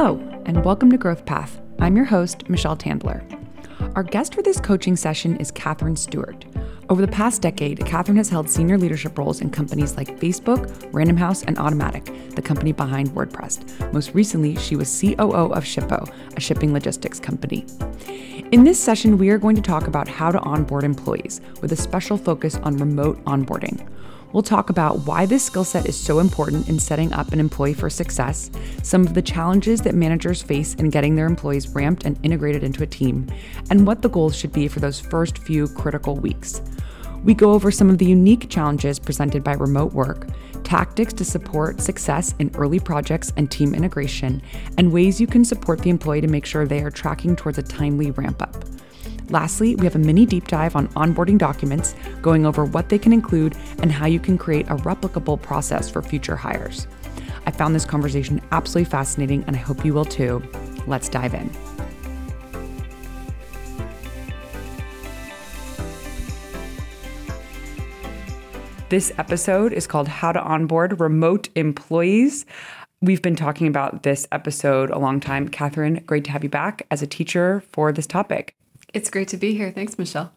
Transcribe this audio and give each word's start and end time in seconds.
Hello, 0.00 0.16
and 0.46 0.64
welcome 0.64 0.92
to 0.92 0.96
Growth 0.96 1.26
Path. 1.26 1.60
I'm 1.80 1.96
your 1.96 2.04
host, 2.04 2.48
Michelle 2.48 2.76
Tandler. 2.76 3.20
Our 3.96 4.04
guest 4.04 4.32
for 4.32 4.42
this 4.42 4.60
coaching 4.60 4.94
session 4.94 5.36
is 5.38 5.50
Catherine 5.50 5.96
Stewart. 5.96 6.44
Over 6.88 7.00
the 7.00 7.10
past 7.10 7.42
decade, 7.42 7.84
Catherine 7.84 8.16
has 8.16 8.28
held 8.28 8.48
senior 8.48 8.78
leadership 8.78 9.18
roles 9.18 9.40
in 9.40 9.50
companies 9.50 9.96
like 9.96 10.16
Facebook, 10.20 10.88
Random 10.92 11.16
House, 11.16 11.42
and 11.42 11.56
Automattic, 11.56 12.32
the 12.36 12.40
company 12.40 12.70
behind 12.70 13.10
WordPress. 13.10 13.92
Most 13.92 14.14
recently, 14.14 14.54
she 14.54 14.76
was 14.76 15.00
COO 15.00 15.52
of 15.52 15.64
Shippo, 15.64 16.08
a 16.36 16.40
shipping 16.40 16.72
logistics 16.72 17.18
company. 17.18 17.66
In 18.52 18.62
this 18.62 18.78
session, 18.78 19.18
we 19.18 19.30
are 19.30 19.38
going 19.38 19.56
to 19.56 19.62
talk 19.62 19.88
about 19.88 20.06
how 20.06 20.30
to 20.30 20.38
onboard 20.42 20.84
employees 20.84 21.40
with 21.60 21.72
a 21.72 21.76
special 21.76 22.16
focus 22.16 22.54
on 22.58 22.76
remote 22.76 23.20
onboarding. 23.24 23.84
We'll 24.32 24.42
talk 24.42 24.68
about 24.68 25.06
why 25.06 25.24
this 25.24 25.42
skill 25.42 25.64
set 25.64 25.86
is 25.86 25.98
so 25.98 26.18
important 26.18 26.68
in 26.68 26.78
setting 26.78 27.12
up 27.14 27.32
an 27.32 27.40
employee 27.40 27.72
for 27.72 27.88
success, 27.88 28.50
some 28.82 29.06
of 29.06 29.14
the 29.14 29.22
challenges 29.22 29.80
that 29.82 29.94
managers 29.94 30.42
face 30.42 30.74
in 30.74 30.90
getting 30.90 31.16
their 31.16 31.26
employees 31.26 31.68
ramped 31.68 32.04
and 32.04 32.18
integrated 32.22 32.62
into 32.62 32.82
a 32.82 32.86
team, 32.86 33.26
and 33.70 33.86
what 33.86 34.02
the 34.02 34.08
goals 34.10 34.36
should 34.36 34.52
be 34.52 34.68
for 34.68 34.80
those 34.80 35.00
first 35.00 35.38
few 35.38 35.66
critical 35.68 36.16
weeks. 36.16 36.60
We 37.24 37.32
go 37.32 37.52
over 37.52 37.70
some 37.70 37.88
of 37.88 37.96
the 37.96 38.06
unique 38.06 38.50
challenges 38.50 38.98
presented 38.98 39.42
by 39.42 39.54
remote 39.54 39.94
work, 39.94 40.28
tactics 40.62 41.14
to 41.14 41.24
support 41.24 41.80
success 41.80 42.34
in 42.38 42.54
early 42.54 42.78
projects 42.78 43.32
and 43.38 43.50
team 43.50 43.74
integration, 43.74 44.42
and 44.76 44.92
ways 44.92 45.20
you 45.20 45.26
can 45.26 45.44
support 45.44 45.80
the 45.80 45.90
employee 45.90 46.20
to 46.20 46.28
make 46.28 46.44
sure 46.44 46.66
they 46.66 46.82
are 46.82 46.90
tracking 46.90 47.34
towards 47.34 47.56
a 47.56 47.62
timely 47.62 48.10
ramp 48.10 48.42
up. 48.42 48.54
Lastly, 49.30 49.76
we 49.76 49.84
have 49.84 49.94
a 49.94 49.98
mini 49.98 50.24
deep 50.24 50.48
dive 50.48 50.74
on 50.74 50.88
onboarding 50.88 51.36
documents, 51.36 51.94
going 52.22 52.46
over 52.46 52.64
what 52.64 52.88
they 52.88 52.98
can 52.98 53.12
include 53.12 53.54
and 53.82 53.92
how 53.92 54.06
you 54.06 54.18
can 54.18 54.38
create 54.38 54.66
a 54.68 54.76
replicable 54.76 55.40
process 55.40 55.90
for 55.90 56.02
future 56.02 56.36
hires. 56.36 56.86
I 57.46 57.50
found 57.50 57.74
this 57.74 57.84
conversation 57.84 58.40
absolutely 58.52 58.90
fascinating, 58.90 59.44
and 59.46 59.54
I 59.54 59.58
hope 59.58 59.84
you 59.84 59.92
will 59.92 60.04
too. 60.04 60.42
Let's 60.86 61.08
dive 61.08 61.34
in. 61.34 61.50
This 68.88 69.12
episode 69.18 69.74
is 69.74 69.86
called 69.86 70.08
How 70.08 70.32
to 70.32 70.40
Onboard 70.40 70.98
Remote 70.98 71.50
Employees. 71.54 72.46
We've 73.02 73.20
been 73.20 73.36
talking 73.36 73.66
about 73.66 74.02
this 74.02 74.26
episode 74.32 74.88
a 74.88 74.98
long 74.98 75.20
time. 75.20 75.50
Catherine, 75.50 76.02
great 76.06 76.24
to 76.24 76.30
have 76.30 76.42
you 76.42 76.48
back 76.48 76.86
as 76.90 77.02
a 77.02 77.06
teacher 77.06 77.62
for 77.70 77.92
this 77.92 78.06
topic. 78.06 78.54
It's 78.94 79.10
great 79.10 79.28
to 79.28 79.36
be 79.36 79.54
here. 79.54 79.70
Thanks, 79.70 79.98
Michelle. 79.98 80.32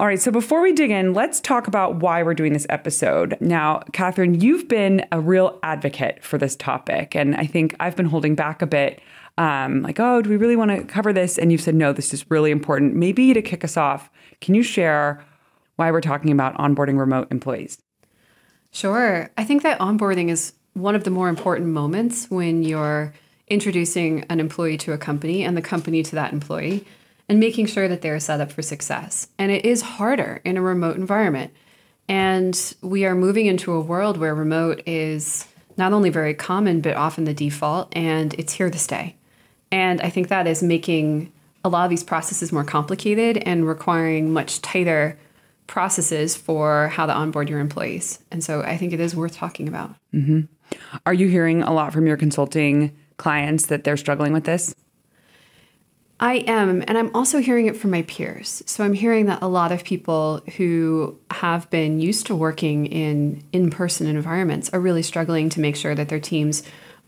All 0.00 0.06
right, 0.06 0.20
so 0.20 0.30
before 0.30 0.62
we 0.62 0.72
dig 0.72 0.92
in, 0.92 1.12
let's 1.12 1.40
talk 1.40 1.66
about 1.66 1.96
why 1.96 2.22
we're 2.22 2.34
doing 2.34 2.52
this 2.52 2.68
episode. 2.70 3.36
Now, 3.40 3.80
Catherine, 3.92 4.40
you've 4.40 4.68
been 4.68 5.04
a 5.10 5.20
real 5.20 5.58
advocate 5.64 6.22
for 6.22 6.38
this 6.38 6.54
topic, 6.54 7.16
and 7.16 7.34
I 7.34 7.46
think 7.46 7.74
I've 7.80 7.96
been 7.96 8.06
holding 8.06 8.36
back 8.36 8.62
a 8.62 8.66
bit. 8.66 9.00
Um, 9.38 9.82
like, 9.82 9.98
oh, 9.98 10.22
do 10.22 10.30
we 10.30 10.36
really 10.36 10.54
want 10.54 10.70
to 10.70 10.84
cover 10.84 11.12
this? 11.12 11.36
And 11.36 11.50
you've 11.50 11.60
said, 11.60 11.74
no, 11.74 11.92
this 11.92 12.14
is 12.14 12.30
really 12.30 12.52
important. 12.52 12.94
Maybe 12.94 13.34
to 13.34 13.42
kick 13.42 13.64
us 13.64 13.76
off, 13.76 14.08
can 14.40 14.54
you 14.54 14.62
share 14.62 15.24
why 15.74 15.90
we're 15.90 16.00
talking 16.00 16.30
about 16.30 16.56
onboarding 16.58 16.98
remote 16.98 17.26
employees? 17.32 17.78
Sure. 18.70 19.30
I 19.36 19.44
think 19.44 19.62
that 19.62 19.80
onboarding 19.80 20.28
is 20.28 20.52
one 20.74 20.94
of 20.94 21.02
the 21.02 21.10
more 21.10 21.28
important 21.28 21.70
moments 21.70 22.30
when 22.30 22.62
you're 22.62 23.12
introducing 23.48 24.24
an 24.24 24.38
employee 24.38 24.76
to 24.78 24.92
a 24.92 24.98
company 24.98 25.42
and 25.42 25.56
the 25.56 25.62
company 25.62 26.04
to 26.04 26.14
that 26.14 26.32
employee 26.32 26.84
and 27.28 27.38
making 27.38 27.66
sure 27.66 27.88
that 27.88 28.02
they're 28.02 28.20
set 28.20 28.40
up 28.40 28.50
for 28.50 28.62
success. 28.62 29.28
And 29.38 29.52
it 29.52 29.64
is 29.64 29.82
harder 29.82 30.40
in 30.44 30.56
a 30.56 30.62
remote 30.62 30.96
environment. 30.96 31.52
And 32.08 32.74
we 32.80 33.04
are 33.04 33.14
moving 33.14 33.46
into 33.46 33.72
a 33.72 33.80
world 33.80 34.16
where 34.16 34.34
remote 34.34 34.82
is 34.86 35.46
not 35.76 35.92
only 35.92 36.10
very 36.10 36.34
common, 36.34 36.80
but 36.80 36.96
often 36.96 37.24
the 37.24 37.34
default, 37.34 37.94
and 37.94 38.34
it's 38.34 38.54
here 38.54 38.70
to 38.70 38.78
stay. 38.78 39.16
And 39.70 40.00
I 40.00 40.10
think 40.10 40.28
that 40.28 40.46
is 40.46 40.62
making 40.62 41.32
a 41.64 41.68
lot 41.68 41.84
of 41.84 41.90
these 41.90 42.02
processes 42.02 42.52
more 42.52 42.64
complicated 42.64 43.36
and 43.38 43.66
requiring 43.66 44.32
much 44.32 44.62
tighter 44.62 45.18
processes 45.66 46.34
for 46.34 46.88
how 46.88 47.04
to 47.06 47.12
onboard 47.12 47.48
your 47.48 47.60
employees. 47.60 48.18
And 48.30 48.42
so 48.42 48.62
I 48.62 48.76
think 48.76 48.92
it 48.92 49.00
is 49.00 49.14
worth 49.14 49.36
talking 49.36 49.68
about. 49.68 49.94
Mm-hmm. 50.14 50.40
Are 51.04 51.14
you 51.14 51.28
hearing 51.28 51.62
a 51.62 51.72
lot 51.72 51.92
from 51.92 52.06
your 52.06 52.16
consulting 52.16 52.96
clients 53.18 53.66
that 53.66 53.84
they're 53.84 53.96
struggling 53.96 54.32
with 54.32 54.44
this? 54.44 54.74
I 56.20 56.36
am, 56.48 56.82
and 56.88 56.98
I'm 56.98 57.14
also 57.14 57.38
hearing 57.38 57.66
it 57.66 57.76
from 57.76 57.92
my 57.92 58.02
peers. 58.02 58.62
So 58.66 58.84
I'm 58.84 58.94
hearing 58.94 59.26
that 59.26 59.40
a 59.40 59.46
lot 59.46 59.70
of 59.70 59.84
people 59.84 60.42
who 60.56 61.16
have 61.30 61.70
been 61.70 62.00
used 62.00 62.26
to 62.26 62.34
working 62.34 62.86
in 62.86 63.44
in 63.52 63.70
person 63.70 64.08
environments 64.08 64.68
are 64.70 64.80
really 64.80 65.02
struggling 65.02 65.48
to 65.50 65.60
make 65.60 65.76
sure 65.76 65.94
that 65.94 66.08
their 66.08 66.18
teams 66.18 66.64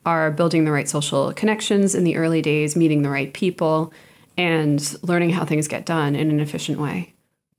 are 0.06 0.30
building 0.30 0.64
the 0.64 0.72
right 0.72 0.88
social 0.88 1.32
connections 1.32 1.94
in 1.94 2.04
the 2.04 2.16
early 2.16 2.40
days, 2.40 2.76
meeting 2.76 3.02
the 3.02 3.10
right 3.10 3.34
people, 3.34 3.92
and 4.36 4.96
learning 5.02 5.30
how 5.30 5.44
things 5.44 5.66
get 5.66 5.84
done 5.84 6.14
in 6.14 6.30
an 6.30 6.38
efficient 6.40 6.78
way. 6.78 7.12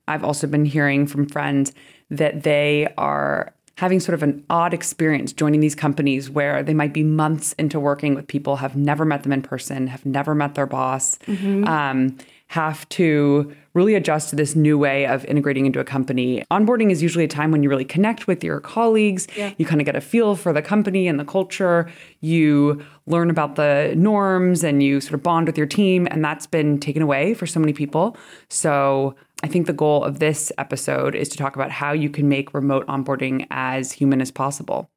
I've 0.08 0.24
also 0.24 0.48
been 0.48 0.66
hearing 0.66 1.06
from 1.06 1.28
friends 1.28 1.74
that 2.10 2.44
they 2.44 2.88
are 2.98 3.54
having 3.82 4.00
sort 4.00 4.14
of 4.14 4.22
an 4.22 4.46
odd 4.48 4.76
experience 4.76 5.34
joining 5.34 5.60
these 5.60 5.74
companies 5.74 6.30
where 6.30 6.62
they 6.62 6.74
might 6.74 6.94
be 6.94 7.02
months 7.02 7.54
into 7.54 7.80
working 7.80 8.14
with 8.14 8.28
people, 8.28 8.58
have 8.58 8.76
never 8.76 9.04
met 9.04 9.24
them 9.24 9.34
in 9.34 9.42
person, 9.42 9.88
have 9.88 10.06
never 10.06 10.36
met 10.36 10.54
their 10.54 10.68
boss, 10.68 11.18
mm-hmm. 11.26 11.64
um, 11.64 12.16
have 12.46 12.88
to 12.90 13.52
really 13.74 13.96
adjust 13.96 14.30
to 14.30 14.36
this 14.36 14.56
new 14.56 14.78
way 14.78 15.08
of 15.08 15.26
integrating 15.26 15.66
into 15.66 15.80
a 15.80 15.84
company. 15.84 16.44
Onboarding 16.52 16.92
is 16.92 17.02
usually 17.02 17.24
a 17.24 17.28
time 17.28 17.50
when 17.50 17.64
you 17.64 17.70
really 17.70 17.86
connect 17.86 18.28
with 18.28 18.44
your 18.44 18.60
colleagues. 18.60 19.28
Yeah. 19.36 19.52
You 19.58 19.66
kind 19.66 19.82
of 19.82 19.86
get 19.86 19.96
a 19.96 20.02
feel 20.02 20.36
for 20.36 20.54
the 20.54 20.62
company 20.62 21.08
and 21.08 21.20
the 21.20 21.26
culture. 21.26 21.90
You 22.20 22.86
learn 23.08 23.32
about 23.32 23.56
the 23.56 23.96
norms 23.98 24.64
and 24.64 24.84
you 24.84 25.02
sort 25.02 25.16
of 25.16 25.24
bond 25.24 25.48
with 25.48 25.58
your 25.58 25.66
team. 25.66 26.08
And 26.12 26.24
that's 26.24 26.46
been 26.46 26.80
taken 26.80 27.02
away 27.02 27.34
for 27.34 27.48
so 27.48 27.60
many 27.60 27.74
people. 27.74 28.16
So 28.48 29.16
I 29.44 29.48
think 29.48 29.66
the 29.66 29.74
goal 29.74 30.04
of 30.04 30.20
this 30.20 30.52
episode 30.58 31.16
is 31.16 31.30
to 31.30 31.38
talk 31.38 31.56
about 31.56 31.72
how 31.72 31.94
you 31.94 32.10
can 32.10 32.30
make 32.30 32.54
remote 32.54 32.86
onboarding 32.88 33.48
as 33.50 33.94
human 33.94 34.22
as 34.22 34.32
possible. 34.32 34.90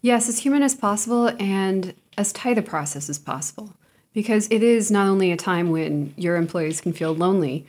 Yes, 0.00 0.28
as 0.28 0.38
human 0.38 0.62
as 0.62 0.74
possible 0.74 1.28
and 1.38 1.94
as 2.16 2.32
tight 2.32 2.58
a 2.58 2.62
process 2.62 3.08
as 3.08 3.18
possible. 3.18 3.74
Because 4.12 4.48
it 4.50 4.62
is 4.62 4.90
not 4.90 5.08
only 5.08 5.32
a 5.32 5.36
time 5.36 5.70
when 5.70 6.14
your 6.16 6.36
employees 6.36 6.80
can 6.80 6.92
feel 6.92 7.14
lonely 7.14 7.66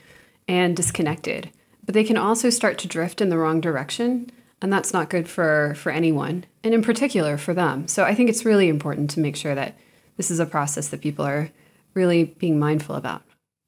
and 0.48 0.76
disconnected, 0.76 1.50
but 1.84 1.94
they 1.94 2.04
can 2.04 2.18
also 2.18 2.50
start 2.50 2.78
to 2.80 2.88
drift 2.88 3.20
in 3.20 3.30
the 3.30 3.38
wrong 3.38 3.60
direction. 3.60 4.30
And 4.62 4.72
that's 4.72 4.94
not 4.94 5.10
good 5.10 5.28
for, 5.28 5.74
for 5.76 5.92
anyone, 5.92 6.46
and 6.64 6.74
in 6.74 6.82
particular 6.82 7.38
for 7.38 7.54
them. 7.54 7.88
So 7.88 8.04
I 8.04 8.16
think 8.16 8.30
it's 8.30 8.46
really 8.46 8.70
important 8.70 9.10
to 9.12 9.20
make 9.20 9.36
sure 9.36 9.54
that 9.54 9.76
this 10.18 10.32
is 10.32 10.40
a 10.40 10.46
process 10.46 10.88
that 10.90 11.02
people 11.02 11.26
are 11.26 11.52
really 11.94 12.24
being 12.24 12.58
mindful 12.58 12.96
about. 12.96 13.24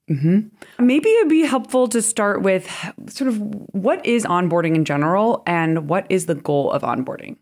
Mm-hmm. 0.08 0.84
Maybe 0.84 1.08
it'd 1.10 1.28
be 1.28 1.42
helpful 1.42 1.88
to 1.88 2.00
start 2.00 2.42
with 2.42 2.66
sort 3.08 3.28
of 3.28 3.38
what 3.72 4.04
is 4.06 4.24
onboarding 4.24 4.74
in 4.74 4.84
general 4.84 5.42
and 5.46 5.88
what 5.88 6.06
is 6.08 6.26
the 6.26 6.34
goal 6.34 6.70
of 6.72 6.82
onboarding? 6.82 7.36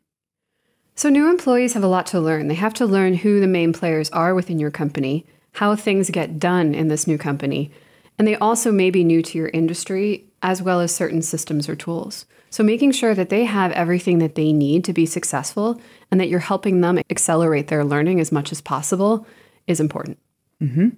So, 0.94 1.10
new 1.10 1.28
employees 1.28 1.75
have 1.75 1.84
a 1.84 1.88
lot 1.88 2.06
to 2.06 2.21
learn. 2.21 2.49
They 2.49 2.55
have 2.55 2.75
to 2.75 2.87
learn 2.87 3.15
who 3.15 3.38
the 3.38 3.47
main 3.47 3.72
players 3.72 4.09
are 4.10 4.34
within 4.34 4.59
your 4.59 4.71
company, 4.71 5.26
how 5.53 5.76
things 5.76 6.09
get 6.10 6.38
done 6.38 6.75
in 6.75 6.88
this 6.88 7.06
new 7.06 7.19
company, 7.19 7.71
and 8.19 8.26
they 8.26 8.37
also 8.37 8.72
may 8.72 8.91
be 8.91 9.05
new 9.05 9.22
to 9.22 9.38
your 9.38 9.49
industry 9.49 10.25
as 10.43 10.62
well 10.62 10.81
as 10.81 10.94
certain 10.94 11.21
systems 11.21 11.69
or 11.69 11.76
tools. 11.76 12.25
So, 12.49 12.65
making 12.65 12.93
sure 12.93 13.15
that 13.15 13.28
they 13.28 13.44
have 13.44 13.72
everything 13.72 14.21
that 14.21 14.37
they 14.37 14.55
need 14.55 14.84
to 14.84 14.94
be 14.94 15.05
successful 15.05 15.78
and 16.10 16.19
that 16.19 16.28
you're 16.28 16.41
helping 16.41 16.81
them 16.81 16.99
accelerate 17.10 17.69
their 17.69 17.84
learning 17.84 18.19
as 18.19 18.32
much 18.32 18.50
as 18.50 18.62
possible 18.62 19.26
is 19.66 19.81
important. 19.81 20.19
Mm-hmm. 20.62 20.88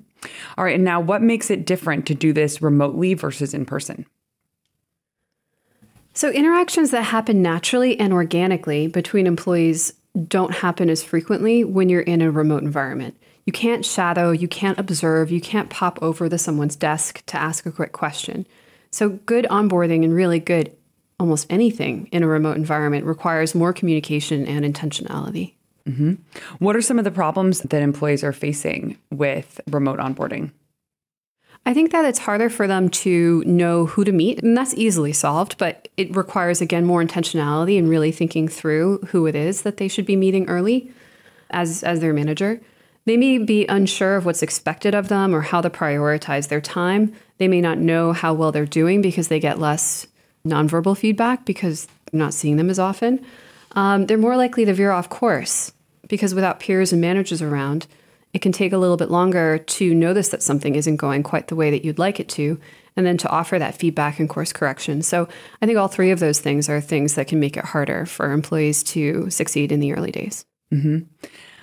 All 0.57 0.65
right, 0.65 0.75
and 0.75 0.85
now 0.85 1.01
what 1.01 1.23
makes 1.23 1.51
it 1.51 1.67
different 1.67 2.07
to 2.07 2.15
do 2.15 2.33
this 2.33 2.61
remotely 2.61 3.15
versus 3.15 3.55
in 3.55 3.65
person? 3.65 4.07
So, 6.15 6.31
interactions 6.31 6.91
that 6.91 7.03
happen 7.03 7.43
naturally 7.43 7.99
and 7.99 8.13
organically 8.13 8.89
between 8.89 9.27
employees 9.27 9.93
don't 10.27 10.53
happen 10.53 10.91
as 10.91 11.05
frequently 11.05 11.63
when 11.63 11.89
you're 11.89 12.01
in 12.01 12.23
a 12.23 12.31
remote 12.31 12.65
environment. 12.65 13.17
You 13.47 13.53
can't 13.53 13.85
shadow, 13.85 14.33
you 14.33 14.49
can't 14.49 14.79
observe, 14.79 15.31
you 15.31 15.41
can't 15.41 15.71
pop 15.71 15.99
over 16.03 16.29
to 16.29 16.37
someone's 16.37 16.77
desk 16.77 17.25
to 17.27 17.37
ask 17.37 17.67
a 17.67 17.73
quick 17.73 17.93
question. 17.93 18.47
So, 18.91 19.11
good 19.11 19.47
onboarding 19.49 20.03
and 20.03 20.13
really 20.13 20.41
good 20.41 20.75
almost 21.21 21.47
anything 21.51 22.09
in 22.13 22.23
a 22.23 22.29
remote 22.29 22.57
environment 22.57 23.05
requires 23.05 23.55
more 23.55 23.73
communication 23.73 24.47
and 24.47 24.65
intentionality. 24.65 25.55
Mm-hmm. 25.89 26.15
What 26.59 26.77
are 26.77 26.83
some 26.83 26.99
of 26.99 27.05
the 27.05 27.11
problems 27.11 27.61
that 27.61 27.83
employees 27.83 28.23
are 28.23 28.33
facing 28.33 28.99
with 29.11 29.61
remote 29.71 29.99
onboarding? 29.99 30.51
I 31.65 31.75
think 31.75 31.93
that 31.93 32.05
it's 32.05 32.21
harder 32.21 32.49
for 32.49 32.67
them 32.67 32.89
to 32.91 33.43
know 33.45 33.87
who 33.87 34.05
to 34.05 34.13
meet, 34.13 34.43
and 34.43 34.57
that's 34.57 34.75
easily 34.75 35.13
solved, 35.13 35.59
but 35.59 35.89
it 35.97 36.15
requires, 36.15 36.61
again, 36.61 36.85
more 36.85 37.03
intentionality 37.03 37.79
and 37.79 37.89
really 37.89 38.13
thinking 38.13 38.49
through 38.49 38.99
who 39.09 39.27
it 39.27 39.35
is 39.35 39.63
that 39.63 39.79
they 39.79 39.89
should 39.89 40.07
be 40.07 40.17
meeting 40.17 40.49
early 40.49 40.91
as, 41.51 41.83
as 41.83 42.01
their 42.01 42.13
manager. 42.13 42.61
They 43.07 43.17
may 43.17 43.39
be 43.39 43.67
unsure 43.67 44.17
of 44.17 44.27
what's 44.27 44.43
expected 44.43 44.95
of 44.95 45.09
them 45.09 45.35
or 45.35 45.41
how 45.41 45.61
to 45.61 45.71
prioritize 45.71 46.49
their 46.49 46.61
time. 46.61 47.15
They 47.39 47.49
may 47.49 47.61
not 47.61 47.79
know 47.79 48.13
how 48.13 48.35
well 48.35 48.53
they're 48.53 48.67
doing 48.67 49.01
because 49.01 49.29
they 49.29 49.41
get 49.41 49.59
less 49.59 50.07
nonverbal 50.47 50.97
feedback 50.97 51.45
because 51.45 51.87
they're 52.11 52.19
not 52.19 52.35
seeing 52.35 52.57
them 52.57 52.71
as 52.71 52.79
often. 52.79 53.25
Um, 53.73 54.07
they're 54.07 54.19
more 54.19 54.37
likely 54.37 54.65
to 54.65 54.75
veer 54.75 54.91
off 54.91 55.09
course 55.09 55.73
because 56.09 56.35
without 56.35 56.61
peers 56.61 56.93
and 56.93 57.01
managers 57.01 57.41
around, 57.41 57.87
it 58.35 58.43
can 58.43 58.53
take 58.53 58.73
a 58.73 58.79
little 58.79 58.97
bit 58.97 59.11
longer 59.11 59.59
to 59.59 59.95
notice 59.95 60.29
that 60.29 60.43
something 60.43 60.75
isn't 60.75 60.97
going 60.97 61.23
quite 61.23 61.49
the 61.49 61.57
way 61.57 61.71
that 61.71 61.85
you'd 61.85 61.99
like 61.99 62.21
it 62.21 62.29
to, 62.31 62.61
and 62.97 63.07
then 63.07 63.17
to 63.17 63.29
offer 63.29 63.59
that 63.59 63.77
feedback 63.77 64.19
and 64.19 64.29
course 64.29 64.53
correction. 64.53 65.03
So 65.03 65.29
I 65.63 65.67
think 65.67 65.79
all 65.79 65.89
three 65.89 66.11
of 66.11 66.19
those 66.19 66.41
things 66.41 66.69
are 66.69 66.81
things 66.81 67.15
that 67.15 67.29
can 67.29 67.41
make 67.41 67.57
it 67.57 67.65
harder 67.65 68.07
for 68.07 68.33
employees 68.33 68.83
to 68.85 69.31
succeed 69.31 69.71
in 69.71 69.81
the 69.81 69.95
early 69.95 70.11
days. 70.11 70.45
Mm-hmm. 70.73 70.99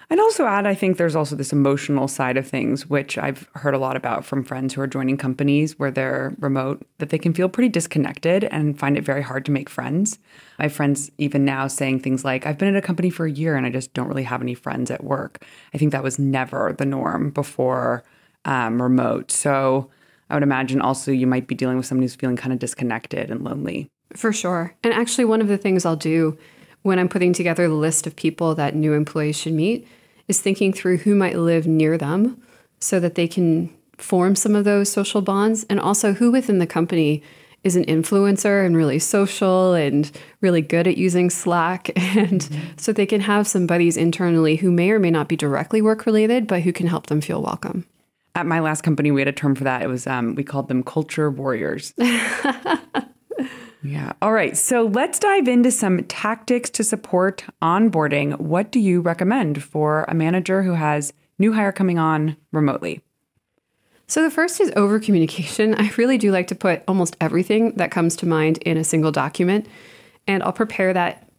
I'd 0.09 0.19
also 0.19 0.45
add, 0.45 0.67
I 0.67 0.75
think 0.75 0.97
there's 0.97 1.15
also 1.15 1.35
this 1.35 1.51
emotional 1.51 2.07
side 2.07 2.37
of 2.37 2.47
things, 2.47 2.87
which 2.87 3.17
I've 3.17 3.49
heard 3.55 3.73
a 3.73 3.79
lot 3.79 3.95
about 3.95 4.23
from 4.23 4.43
friends 4.43 4.73
who 4.73 4.81
are 4.81 4.87
joining 4.87 5.17
companies 5.17 5.79
where 5.79 5.91
they're 5.91 6.35
remote, 6.39 6.85
that 6.99 7.09
they 7.09 7.17
can 7.17 7.33
feel 7.33 7.49
pretty 7.49 7.69
disconnected 7.69 8.43
and 8.45 8.77
find 8.77 8.97
it 8.97 9.03
very 9.03 9.23
hard 9.23 9.45
to 9.45 9.51
make 9.51 9.69
friends. 9.69 10.19
My 10.59 10.69
friends 10.69 11.09
even 11.17 11.43
now 11.43 11.67
saying 11.67 12.01
things 12.01 12.23
like, 12.23 12.45
I've 12.45 12.57
been 12.57 12.75
at 12.75 12.83
a 12.83 12.85
company 12.85 13.09
for 13.09 13.25
a 13.25 13.31
year 13.31 13.55
and 13.55 13.65
I 13.65 13.69
just 13.71 13.93
don't 13.93 14.07
really 14.07 14.23
have 14.23 14.41
any 14.41 14.53
friends 14.53 14.91
at 14.91 15.03
work. 15.03 15.43
I 15.73 15.77
think 15.77 15.91
that 15.91 16.03
was 16.03 16.19
never 16.19 16.75
the 16.77 16.85
norm 16.85 17.31
before 17.31 18.03
um, 18.45 18.81
remote. 18.81 19.31
So 19.31 19.89
I 20.29 20.35
would 20.35 20.43
imagine 20.43 20.81
also 20.81 21.11
you 21.11 21.27
might 21.27 21.47
be 21.47 21.55
dealing 21.55 21.77
with 21.77 21.85
someone 21.85 22.03
who's 22.03 22.15
feeling 22.15 22.35
kind 22.35 22.53
of 22.53 22.59
disconnected 22.59 23.31
and 23.31 23.43
lonely. 23.43 23.89
For 24.13 24.31
sure. 24.31 24.75
And 24.83 24.93
actually, 24.93 25.25
one 25.25 25.41
of 25.41 25.47
the 25.47 25.57
things 25.57 25.85
I'll 25.85 25.95
do 25.95 26.37
when 26.85 26.99
I'm 26.99 27.09
putting 27.09 27.33
together 27.33 27.67
the 27.67 27.73
list 27.73 28.05
of 28.05 28.15
people 28.15 28.53
that 28.53 28.75
new 28.75 28.93
employees 28.93 29.35
should 29.35 29.53
meet 29.53 29.87
is 30.27 30.39
thinking 30.39 30.71
through 30.71 30.97
who 30.97 31.15
might 31.15 31.35
live 31.35 31.65
near 31.65 31.97
them 31.97 32.39
so 32.79 32.99
that 32.99 33.15
they 33.15 33.27
can 33.27 33.75
form 33.97 34.35
some 34.35 34.53
of 34.53 34.65
those 34.65 34.91
social 34.91 35.21
bonds 35.21 35.65
and 35.67 35.79
also 35.79 36.13
who 36.13 36.31
within 36.31 36.59
the 36.59 36.67
company 36.67 37.23
is 37.63 37.75
an 37.75 37.85
influencer 37.85 38.63
and 38.63 38.77
really 38.77 38.99
social 38.99 39.73
and 39.73 40.11
really 40.41 40.61
good 40.61 40.85
at 40.85 40.95
using 40.95 41.31
Slack 41.31 41.89
and 41.95 42.41
mm-hmm. 42.41 42.77
so 42.77 42.93
they 42.93 43.07
can 43.07 43.21
have 43.21 43.47
some 43.47 43.65
buddies 43.65 43.97
internally 43.97 44.57
who 44.57 44.71
may 44.71 44.91
or 44.91 44.99
may 44.99 45.09
not 45.09 45.27
be 45.27 45.35
directly 45.35 45.81
work 45.81 46.05
related 46.05 46.45
but 46.45 46.61
who 46.61 46.71
can 46.71 46.85
help 46.85 47.07
them 47.07 47.19
feel 47.19 47.41
welcome. 47.41 47.83
At 48.35 48.45
my 48.45 48.59
last 48.59 48.83
company 48.83 49.09
we 49.09 49.21
had 49.21 49.27
a 49.27 49.31
term 49.31 49.55
for 49.55 49.63
that. 49.63 49.81
It 49.81 49.87
was 49.87 50.05
um, 50.05 50.35
we 50.35 50.43
called 50.43 50.67
them 50.67 50.83
culture 50.83 51.31
warriors. 51.31 51.95
Yeah. 53.85 54.13
All 54.21 54.33
right. 54.33 54.57
So 54.57 54.83
let's 54.83 55.19
dive 55.19 55.47
into 55.47 55.69
some 55.69 56.03
tactics 56.05 56.69
to 56.71 56.83
support 56.83 57.43
onboarding. 57.61 58.39
What 58.39 58.71
do 58.71 58.79
you 58.79 59.01
recommend 59.01 59.63
for 59.63 60.05
a 60.07 60.15
manager 60.15 60.63
who 60.63 60.73
has 60.73 61.13
new 61.37 61.53
hire 61.53 61.71
coming 61.71 61.99
on 61.99 62.35
remotely? 62.51 63.01
So 64.07 64.23
the 64.23 64.31
first 64.31 64.59
is 64.59 64.71
over 64.75 64.99
communication. 64.99 65.75
I 65.77 65.91
really 65.97 66.17
do 66.17 66.31
like 66.31 66.47
to 66.47 66.55
put 66.55 66.83
almost 66.87 67.15
everything 67.21 67.73
that 67.75 67.91
comes 67.91 68.15
to 68.17 68.25
mind 68.25 68.57
in 68.59 68.77
a 68.77 68.83
single 68.83 69.11
document, 69.11 69.67
and 70.27 70.41
I'll 70.41 70.53
prepare 70.53 70.93
that 70.93 71.29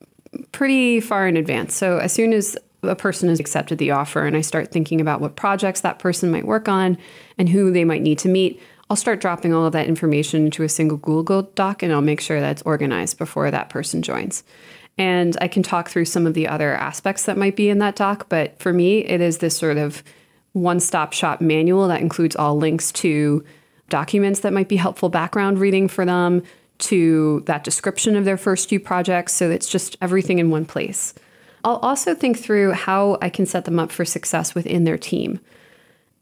pretty 0.52 1.00
far 1.00 1.26
in 1.26 1.36
advance. 1.36 1.74
So 1.74 1.98
as 1.98 2.12
soon 2.12 2.32
as 2.32 2.56
a 2.82 2.94
person 2.94 3.28
has 3.28 3.40
accepted 3.40 3.78
the 3.78 3.90
offer 3.90 4.26
and 4.26 4.36
I 4.36 4.40
start 4.40 4.70
thinking 4.70 5.00
about 5.00 5.20
what 5.20 5.34
projects 5.34 5.80
that 5.80 5.98
person 5.98 6.30
might 6.30 6.46
work 6.46 6.68
on 6.68 6.98
and 7.38 7.48
who 7.48 7.72
they 7.72 7.84
might 7.84 8.02
need 8.02 8.18
to 8.20 8.28
meet, 8.28 8.60
I'll 8.88 8.96
start 8.96 9.20
dropping 9.20 9.52
all 9.52 9.66
of 9.66 9.72
that 9.72 9.88
information 9.88 10.44
into 10.44 10.62
a 10.62 10.68
single 10.68 10.98
Google 10.98 11.42
Doc 11.42 11.82
and 11.82 11.92
I'll 11.92 12.00
make 12.00 12.20
sure 12.20 12.40
that's 12.40 12.62
organized 12.62 13.18
before 13.18 13.50
that 13.50 13.68
person 13.68 14.02
joins. 14.02 14.44
And 14.98 15.36
I 15.40 15.48
can 15.48 15.62
talk 15.62 15.88
through 15.88 16.04
some 16.06 16.26
of 16.26 16.34
the 16.34 16.48
other 16.48 16.74
aspects 16.74 17.24
that 17.24 17.36
might 17.36 17.56
be 17.56 17.68
in 17.68 17.78
that 17.80 17.96
doc, 17.96 18.26
but 18.28 18.58
for 18.58 18.72
me, 18.72 19.00
it 19.04 19.20
is 19.20 19.38
this 19.38 19.56
sort 19.56 19.76
of 19.76 20.02
one 20.52 20.80
stop 20.80 21.12
shop 21.12 21.40
manual 21.40 21.88
that 21.88 22.00
includes 22.00 22.34
all 22.34 22.56
links 22.56 22.90
to 22.92 23.44
documents 23.88 24.40
that 24.40 24.52
might 24.52 24.68
be 24.68 24.76
helpful 24.76 25.08
background 25.08 25.58
reading 25.58 25.86
for 25.88 26.04
them, 26.04 26.42
to 26.78 27.42
that 27.46 27.64
description 27.64 28.16
of 28.16 28.24
their 28.24 28.36
first 28.36 28.68
few 28.68 28.80
projects. 28.80 29.32
So 29.32 29.50
it's 29.50 29.68
just 29.68 29.96
everything 30.00 30.38
in 30.38 30.50
one 30.50 30.64
place. 30.64 31.14
I'll 31.64 31.76
also 31.76 32.14
think 32.14 32.38
through 32.38 32.72
how 32.72 33.18
I 33.20 33.28
can 33.28 33.46
set 33.46 33.64
them 33.64 33.78
up 33.78 33.90
for 33.90 34.04
success 34.04 34.54
within 34.54 34.84
their 34.84 34.98
team. 34.98 35.40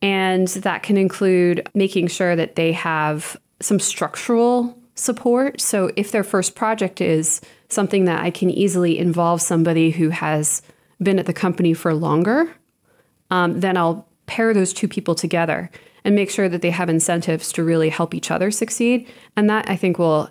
And 0.04 0.48
that 0.48 0.82
can 0.82 0.98
include 0.98 1.66
making 1.72 2.08
sure 2.08 2.36
that 2.36 2.56
they 2.56 2.72
have 2.72 3.38
some 3.60 3.80
structural 3.80 4.78
support. 4.96 5.62
So 5.62 5.90
if 5.96 6.12
their 6.12 6.22
first 6.22 6.54
project 6.54 7.00
is 7.00 7.40
something 7.70 8.04
that 8.04 8.20
I 8.20 8.30
can 8.30 8.50
easily 8.50 8.98
involve 8.98 9.40
somebody 9.40 9.90
who 9.90 10.10
has 10.10 10.60
been 11.02 11.18
at 11.18 11.24
the 11.24 11.32
company 11.32 11.72
for 11.72 11.94
longer, 11.94 12.54
um, 13.30 13.60
then 13.60 13.78
I'll 13.78 14.06
pair 14.26 14.52
those 14.52 14.74
two 14.74 14.88
people 14.88 15.14
together 15.14 15.70
and 16.04 16.14
make 16.14 16.30
sure 16.30 16.50
that 16.50 16.60
they 16.60 16.70
have 16.70 16.90
incentives 16.90 17.50
to 17.52 17.64
really 17.64 17.88
help 17.88 18.14
each 18.14 18.30
other 18.30 18.50
succeed. 18.50 19.08
And 19.38 19.48
that 19.48 19.70
I 19.70 19.76
think 19.76 19.98
will 19.98 20.28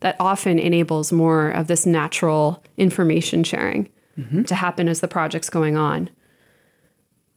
that 0.00 0.16
often 0.18 0.58
enables 0.58 1.12
more 1.12 1.50
of 1.50 1.66
this 1.66 1.84
natural 1.84 2.64
information 2.78 3.44
sharing 3.44 3.86
mm-hmm. 4.18 4.44
to 4.44 4.54
happen 4.54 4.88
as 4.88 5.00
the 5.00 5.08
project's 5.08 5.50
going 5.50 5.76
on. 5.76 6.08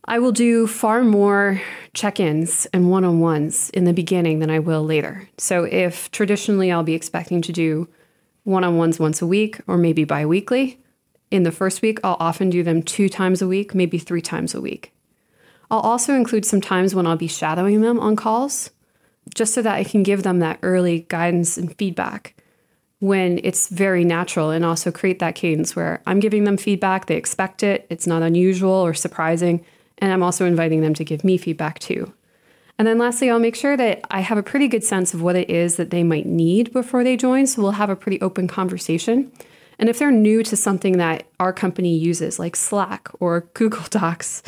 I 0.06 0.20
will 0.20 0.34
do 0.34 0.68
far 0.68 1.04
more 1.04 1.62
check 1.94 2.20
ins 2.20 2.66
and 2.68 2.90
one 2.90 3.06
on 3.06 3.20
ones 3.20 3.70
in 3.70 3.86
the 3.86 3.94
beginning 3.94 4.40
than 4.40 4.50
I 4.50 4.60
will 4.60 4.84
later. 4.84 5.30
So, 5.38 5.64
if 5.64 6.12
traditionally 6.12 6.72
I'll 6.72 6.84
be 6.84 6.94
expecting 6.94 7.42
to 7.44 7.54
do 7.54 7.88
one 8.44 8.66
on 8.66 8.78
ones 8.78 9.00
once 9.00 9.22
a 9.22 9.28
week 9.28 9.62
or 9.66 9.78
maybe 9.78 10.04
bi 10.04 10.26
weekly, 10.26 10.80
in 11.32 11.44
the 11.44 11.52
first 11.52 11.82
week, 11.82 12.00
I'll 12.04 12.18
often 12.20 12.50
do 12.50 12.64
them 12.64 12.84
two 12.84 13.08
times 13.08 13.42
a 13.42 13.48
week, 13.48 13.74
maybe 13.74 13.98
three 13.98 14.22
times 14.22 14.54
a 14.54 14.62
week. 14.62 14.94
I'll 15.72 15.80
also 15.80 16.14
include 16.14 16.46
some 16.46 16.62
times 16.62 16.94
when 16.94 17.08
I'll 17.08 17.16
be 17.16 17.28
shadowing 17.28 17.82
them 17.82 18.00
on 18.00 18.16
calls, 18.16 18.72
just 19.34 19.54
so 19.54 19.62
that 19.62 19.76
I 19.76 19.84
can 19.84 20.04
give 20.04 20.24
them 20.24 20.40
that 20.40 20.60
early 20.62 21.06
guidance 21.10 21.58
and 21.58 21.76
feedback 21.78 22.36
when 23.00 23.38
it's 23.44 23.68
very 23.68 24.06
natural 24.06 24.50
and 24.50 24.64
also 24.64 24.90
create 24.90 25.20
that 25.20 25.36
cadence 25.36 25.76
where 25.76 26.02
I'm 26.06 26.22
giving 26.22 26.46
them 26.46 26.56
feedback, 26.56 27.08
they 27.08 27.18
expect 27.18 27.62
it, 27.62 27.86
it's 27.90 28.08
not 28.08 28.22
unusual 28.22 28.72
or 28.72 28.94
surprising 28.94 29.66
and 30.00 30.12
I'm 30.12 30.24
also 30.24 30.46
inviting 30.46 30.82
them 30.82 30.94
to 30.96 31.04
give 31.04 31.24
me 31.24 31.38
feedback 31.38 31.80
too. 31.80 32.14
And 32.80 32.88
then 32.88 32.98
lastly, 32.98 33.30
I'll 33.30 33.40
make 33.40 33.56
sure 33.56 33.78
that 33.78 34.02
I 34.10 34.22
have 34.22 34.38
a 34.38 34.44
pretty 34.44 34.68
good 34.68 34.84
sense 34.84 35.14
of 35.14 35.22
what 35.22 35.36
it 35.36 35.50
is 35.50 35.76
that 35.76 35.92
they 35.92 36.04
might 36.04 36.26
need 36.26 36.74
before 36.74 37.04
they 37.04 37.16
join. 37.16 37.46
So 37.46 37.62
we'll 37.62 37.72
have 37.72 37.90
a 37.90 37.96
pretty 37.96 38.20
open 38.22 38.48
conversation. 38.48 39.32
And 39.80 39.90
if 39.90 40.00
they're 40.00 40.12
new 40.12 40.44
to 40.44 40.56
something 40.56 40.98
that 40.98 41.26
our 41.40 41.54
company 41.54 41.96
uses, 41.96 42.40
like 42.40 42.56
Slack 42.56 43.10
or 43.20 43.42
Google 43.54 43.84
Docs, 43.90 44.44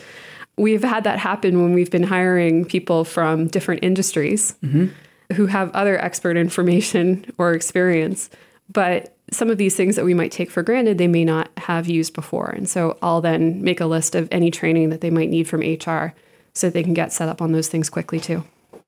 we've 0.58 0.84
had 0.84 1.04
that 1.04 1.20
happen 1.20 1.62
when 1.62 1.74
we've 1.74 1.92
been 1.92 2.04
hiring 2.04 2.66
people 2.66 3.04
from 3.04 3.48
different 3.48 3.84
industries 3.84 4.56
mm-hmm. 4.64 4.88
who 5.36 5.46
have 5.48 5.72
other 5.72 6.00
expert 6.02 6.38
information 6.38 7.32
or 7.38 7.54
experience. 7.54 8.30
But 8.72 9.15
some 9.32 9.50
of 9.50 9.58
these 9.58 9.76
things 9.76 9.96
that 9.96 10.06
we 10.06 10.14
might 10.14 10.32
take 10.32 10.52
for 10.52 10.64
granted, 10.64 10.98
they 10.98 11.08
may 11.08 11.26
not 11.26 11.50
have 11.58 11.88
used 11.88 12.14
before. 12.14 12.50
And 12.50 12.70
so 12.70 12.98
I'll 13.02 13.22
then 13.22 13.64
make 13.64 13.80
a 13.82 13.86
list 13.86 14.16
of 14.16 14.28
any 14.32 14.52
training 14.52 14.90
that 14.90 15.02
they 15.02 15.10
might 15.10 15.30
need 15.30 15.48
from 15.48 15.62
HR 15.62 16.14
so 16.54 16.70
they 16.70 16.84
can 16.84 16.94
get 16.94 17.12
set 17.12 17.30
up 17.30 17.42
on 17.42 17.52
those 17.52 17.68
things 17.68 17.90
quickly 17.90 18.20
too. 18.20 18.44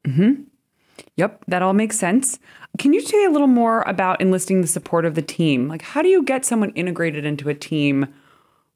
Mm-hmm. 0.06 0.44
Yep, 1.16 1.44
that 1.48 1.62
all 1.62 1.74
makes 1.74 1.98
sense. 1.98 2.40
Can 2.78 2.94
you 2.94 3.02
say 3.02 3.26
a 3.26 3.30
little 3.30 3.48
more 3.48 3.82
about 3.88 4.22
enlisting 4.22 4.62
the 4.62 4.68
support 4.68 5.06
of 5.06 5.16
the 5.16 5.22
team? 5.22 5.68
Like, 5.68 5.82
how 5.82 6.02
do 6.02 6.10
you 6.10 6.24
get 6.24 6.46
someone 6.46 6.72
integrated 6.72 7.26
into 7.26 7.50
a 7.50 7.56
team 7.56 8.08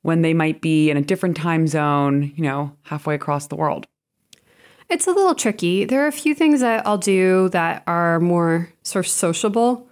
when 0.01 0.23
they 0.23 0.33
might 0.33 0.61
be 0.61 0.89
in 0.89 0.97
a 0.97 1.01
different 1.01 1.37
time 1.37 1.67
zone, 1.67 2.33
you 2.35 2.43
know, 2.43 2.75
halfway 2.83 3.15
across 3.15 3.47
the 3.47 3.55
world? 3.55 3.87
It's 4.89 5.07
a 5.07 5.11
little 5.11 5.35
tricky. 5.35 5.85
There 5.85 6.03
are 6.03 6.07
a 6.07 6.11
few 6.11 6.35
things 6.35 6.61
that 6.61 6.85
I'll 6.85 6.97
do 6.97 7.49
that 7.49 7.83
are 7.87 8.19
more 8.19 8.73
sort 8.83 9.05
of 9.05 9.11
sociable. 9.11 9.87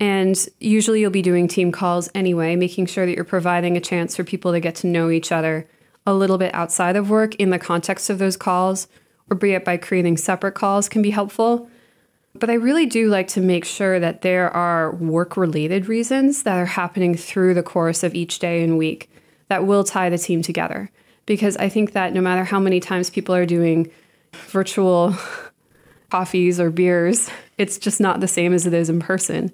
And 0.00 0.36
usually 0.60 1.00
you'll 1.00 1.10
be 1.10 1.22
doing 1.22 1.48
team 1.48 1.70
calls 1.70 2.10
anyway, 2.14 2.56
making 2.56 2.86
sure 2.86 3.06
that 3.06 3.14
you're 3.14 3.24
providing 3.24 3.76
a 3.76 3.80
chance 3.80 4.16
for 4.16 4.24
people 4.24 4.52
to 4.52 4.60
get 4.60 4.74
to 4.76 4.86
know 4.86 5.10
each 5.10 5.30
other 5.30 5.68
a 6.06 6.14
little 6.14 6.38
bit 6.38 6.52
outside 6.54 6.96
of 6.96 7.10
work 7.10 7.34
in 7.36 7.50
the 7.50 7.58
context 7.58 8.10
of 8.10 8.18
those 8.18 8.36
calls, 8.36 8.88
or 9.30 9.36
be 9.36 9.52
it 9.52 9.64
by 9.64 9.76
creating 9.76 10.16
separate 10.16 10.54
calls 10.54 10.88
can 10.88 11.00
be 11.00 11.10
helpful. 11.10 11.70
But 12.34 12.50
I 12.50 12.54
really 12.54 12.86
do 12.86 13.08
like 13.08 13.28
to 13.28 13.40
make 13.40 13.64
sure 13.64 14.00
that 14.00 14.22
there 14.22 14.50
are 14.50 14.94
work 14.96 15.36
related 15.36 15.86
reasons 15.86 16.42
that 16.42 16.58
are 16.58 16.66
happening 16.66 17.14
through 17.14 17.54
the 17.54 17.62
course 17.62 18.02
of 18.02 18.14
each 18.14 18.40
day 18.40 18.62
and 18.62 18.76
week 18.76 19.08
that 19.48 19.64
will 19.64 19.84
tie 19.84 20.10
the 20.10 20.18
team 20.18 20.42
together. 20.42 20.90
Because 21.26 21.56
I 21.56 21.68
think 21.68 21.92
that 21.92 22.12
no 22.12 22.20
matter 22.20 22.44
how 22.44 22.58
many 22.58 22.80
times 22.80 23.08
people 23.08 23.34
are 23.34 23.46
doing 23.46 23.90
virtual 24.48 25.16
coffees 26.10 26.58
or 26.58 26.70
beers, 26.70 27.30
it's 27.56 27.78
just 27.78 28.00
not 28.00 28.20
the 28.20 28.28
same 28.28 28.52
as 28.52 28.66
it 28.66 28.74
is 28.74 28.90
in 28.90 29.00
person. 29.00 29.52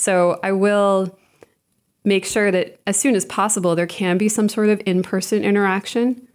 So 0.00 0.40
I 0.42 0.52
will 0.52 1.14
make 2.04 2.24
sure 2.24 2.50
that 2.50 2.80
as 2.86 2.98
soon 2.98 3.14
as 3.14 3.26
possible, 3.26 3.76
there 3.76 3.86
can 3.86 4.16
be 4.16 4.30
some 4.30 4.48
sort 4.48 4.70
of 4.70 4.80
in 4.86 5.02
person 5.02 5.44
interaction. 5.44 6.26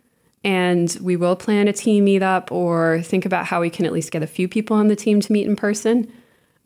And 0.43 0.95
we 1.01 1.15
will 1.15 1.35
plan 1.35 1.67
a 1.67 1.73
team 1.73 2.05
meetup 2.05 2.51
or 2.51 3.01
think 3.01 3.25
about 3.25 3.47
how 3.47 3.61
we 3.61 3.71
can 3.71 3.87
at 3.87 3.91
least 3.91 4.11
get 4.11 4.21
a 4.21 4.27
few 4.27 4.47
people 4.47 4.77
on 4.77 4.87
the 4.87 4.95
team 4.95 5.19
to 5.19 5.33
meet 5.33 5.47
in 5.47 5.55
person. 5.55 6.13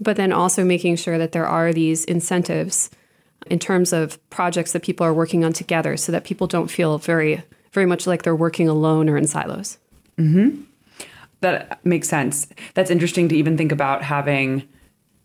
But 0.01 0.17
then 0.17 0.33
also 0.33 0.65
making 0.65 0.97
sure 0.97 1.17
that 1.17 1.31
there 1.31 1.47
are 1.47 1.71
these 1.71 2.03
incentives 2.03 2.89
in 3.47 3.59
terms 3.59 3.93
of 3.93 4.19
projects 4.29 4.73
that 4.73 4.83
people 4.83 5.05
are 5.05 5.13
working 5.13 5.45
on 5.45 5.53
together 5.53 5.95
so 5.95 6.11
that 6.11 6.25
people 6.25 6.47
don't 6.47 6.69
feel 6.69 6.97
very, 6.97 7.41
very 7.71 7.85
much 7.85 8.07
like 8.07 8.23
they're 8.23 8.35
working 8.35 8.67
alone 8.67 9.07
or 9.07 9.15
in 9.15 9.25
silos. 9.25 9.77
Mm-hmm. 10.17 10.63
That 11.39 11.79
makes 11.85 12.09
sense. 12.09 12.47
That's 12.73 12.91
interesting 12.91 13.29
to 13.29 13.37
even 13.37 13.55
think 13.55 13.71
about 13.71 14.03
having 14.03 14.67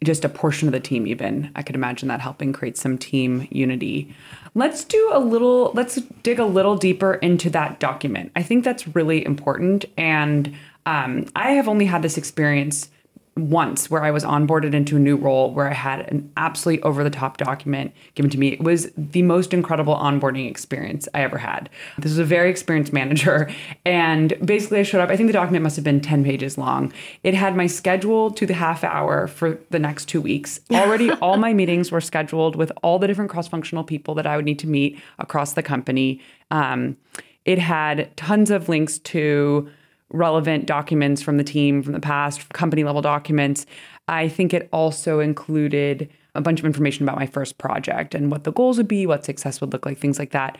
just 0.02 0.24
a 0.24 0.28
portion 0.28 0.68
of 0.68 0.72
the 0.72 0.80
team 0.80 1.06
even. 1.06 1.50
I 1.54 1.62
could 1.62 1.74
imagine 1.74 2.08
that 2.08 2.20
helping 2.20 2.52
create 2.52 2.76
some 2.76 2.98
team 2.98 3.48
unity. 3.50 4.14
Let's 4.54 4.84
do 4.84 5.10
a 5.12 5.18
little 5.18 5.72
let's 5.74 5.96
dig 6.22 6.38
a 6.38 6.44
little 6.44 6.76
deeper 6.76 7.14
into 7.14 7.50
that 7.50 7.80
document. 7.80 8.32
I 8.36 8.42
think 8.42 8.64
that's 8.64 8.88
really 8.94 9.24
important. 9.24 9.84
And 9.96 10.54
um, 10.86 11.26
i 11.34 11.52
have 11.52 11.68
only 11.68 11.86
had 11.86 12.02
this 12.02 12.18
experience 12.18 12.90
once 13.36 13.90
where 13.90 14.04
I 14.04 14.12
was 14.12 14.24
onboarded 14.24 14.74
into 14.74 14.96
a 14.96 15.00
new 15.00 15.16
role 15.16 15.52
where 15.52 15.68
I 15.68 15.74
had 15.74 16.08
an 16.10 16.30
absolutely 16.36 16.82
over 16.82 17.02
the 17.02 17.10
top 17.10 17.36
document 17.36 17.92
given 18.14 18.30
to 18.30 18.38
me. 18.38 18.48
It 18.48 18.62
was 18.62 18.92
the 18.96 19.22
most 19.22 19.52
incredible 19.52 19.96
onboarding 19.96 20.48
experience 20.48 21.08
I 21.14 21.22
ever 21.22 21.38
had. 21.38 21.68
This 21.98 22.12
was 22.12 22.18
a 22.18 22.24
very 22.24 22.48
experienced 22.48 22.92
manager. 22.92 23.50
And 23.84 24.34
basically, 24.44 24.78
I 24.78 24.82
showed 24.84 25.00
up. 25.00 25.10
I 25.10 25.16
think 25.16 25.26
the 25.26 25.32
document 25.32 25.64
must 25.64 25.76
have 25.76 25.84
been 25.84 26.00
10 26.00 26.24
pages 26.24 26.56
long. 26.56 26.92
It 27.24 27.34
had 27.34 27.56
my 27.56 27.66
schedule 27.66 28.30
to 28.30 28.46
the 28.46 28.54
half 28.54 28.84
hour 28.84 29.26
for 29.26 29.58
the 29.70 29.80
next 29.80 30.06
two 30.06 30.20
weeks. 30.20 30.60
Already, 30.70 31.10
all 31.10 31.36
my 31.36 31.52
meetings 31.52 31.90
were 31.90 32.00
scheduled 32.00 32.54
with 32.54 32.70
all 32.82 32.98
the 32.98 33.08
different 33.08 33.30
cross 33.30 33.48
functional 33.48 33.82
people 33.82 34.14
that 34.14 34.26
I 34.26 34.36
would 34.36 34.44
need 34.44 34.60
to 34.60 34.68
meet 34.68 35.00
across 35.18 35.54
the 35.54 35.62
company. 35.62 36.20
Um, 36.50 36.96
it 37.44 37.58
had 37.58 38.16
tons 38.16 38.50
of 38.50 38.68
links 38.68 38.98
to 38.98 39.68
relevant 40.11 40.66
documents 40.66 41.23
from 41.23 41.37
the 41.37 41.44
team 41.44 41.82
from 41.82 41.92
the 41.92 42.00
past, 42.00 42.49
company 42.50 42.84
level 42.84 43.02
documents. 43.02 43.66
I 44.06 44.28
think 44.28 44.52
it 44.52 44.68
also 44.73 45.20
included 45.20 46.11
a 46.34 46.40
bunch 46.40 46.58
of 46.58 46.66
information 46.66 47.04
about 47.04 47.18
my 47.18 47.26
first 47.26 47.58
project 47.58 48.14
and 48.14 48.30
what 48.30 48.44
the 48.44 48.52
goals 48.52 48.76
would 48.76 48.88
be, 48.88 49.06
what 49.06 49.25
success 49.25 49.61
would 49.61 49.73
look 49.73 49.87
like, 49.87 49.99
things 49.99 50.18
like 50.18 50.32
that. 50.32 50.58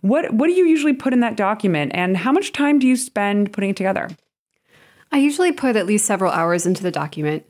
What 0.00 0.32
what 0.34 0.46
do 0.46 0.52
you 0.52 0.66
usually 0.66 0.92
put 0.92 1.12
in 1.12 1.20
that 1.20 1.36
document 1.36 1.92
and 1.94 2.16
how 2.16 2.32
much 2.32 2.52
time 2.52 2.78
do 2.78 2.86
you 2.86 2.96
spend 2.96 3.52
putting 3.52 3.70
it 3.70 3.76
together? 3.76 4.10
I 5.12 5.18
usually 5.18 5.52
put 5.52 5.76
at 5.76 5.86
least 5.86 6.06
several 6.06 6.32
hours 6.32 6.66
into 6.66 6.82
the 6.82 6.90
document. 6.90 7.44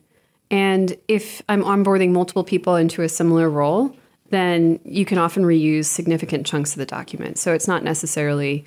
And 0.49 0.95
if 1.07 1.41
I'm 1.49 1.63
onboarding 1.63 2.11
multiple 2.11 2.43
people 2.43 2.75
into 2.75 3.01
a 3.01 3.09
similar 3.09 3.49
role, 3.49 3.95
then 4.29 4.79
you 4.85 5.05
can 5.05 5.17
often 5.17 5.43
reuse 5.43 5.85
significant 5.85 6.45
chunks 6.45 6.71
of 6.71 6.77
the 6.77 6.85
document. 6.85 7.37
So 7.37 7.53
it's 7.53 7.67
not 7.67 7.83
necessarily 7.83 8.65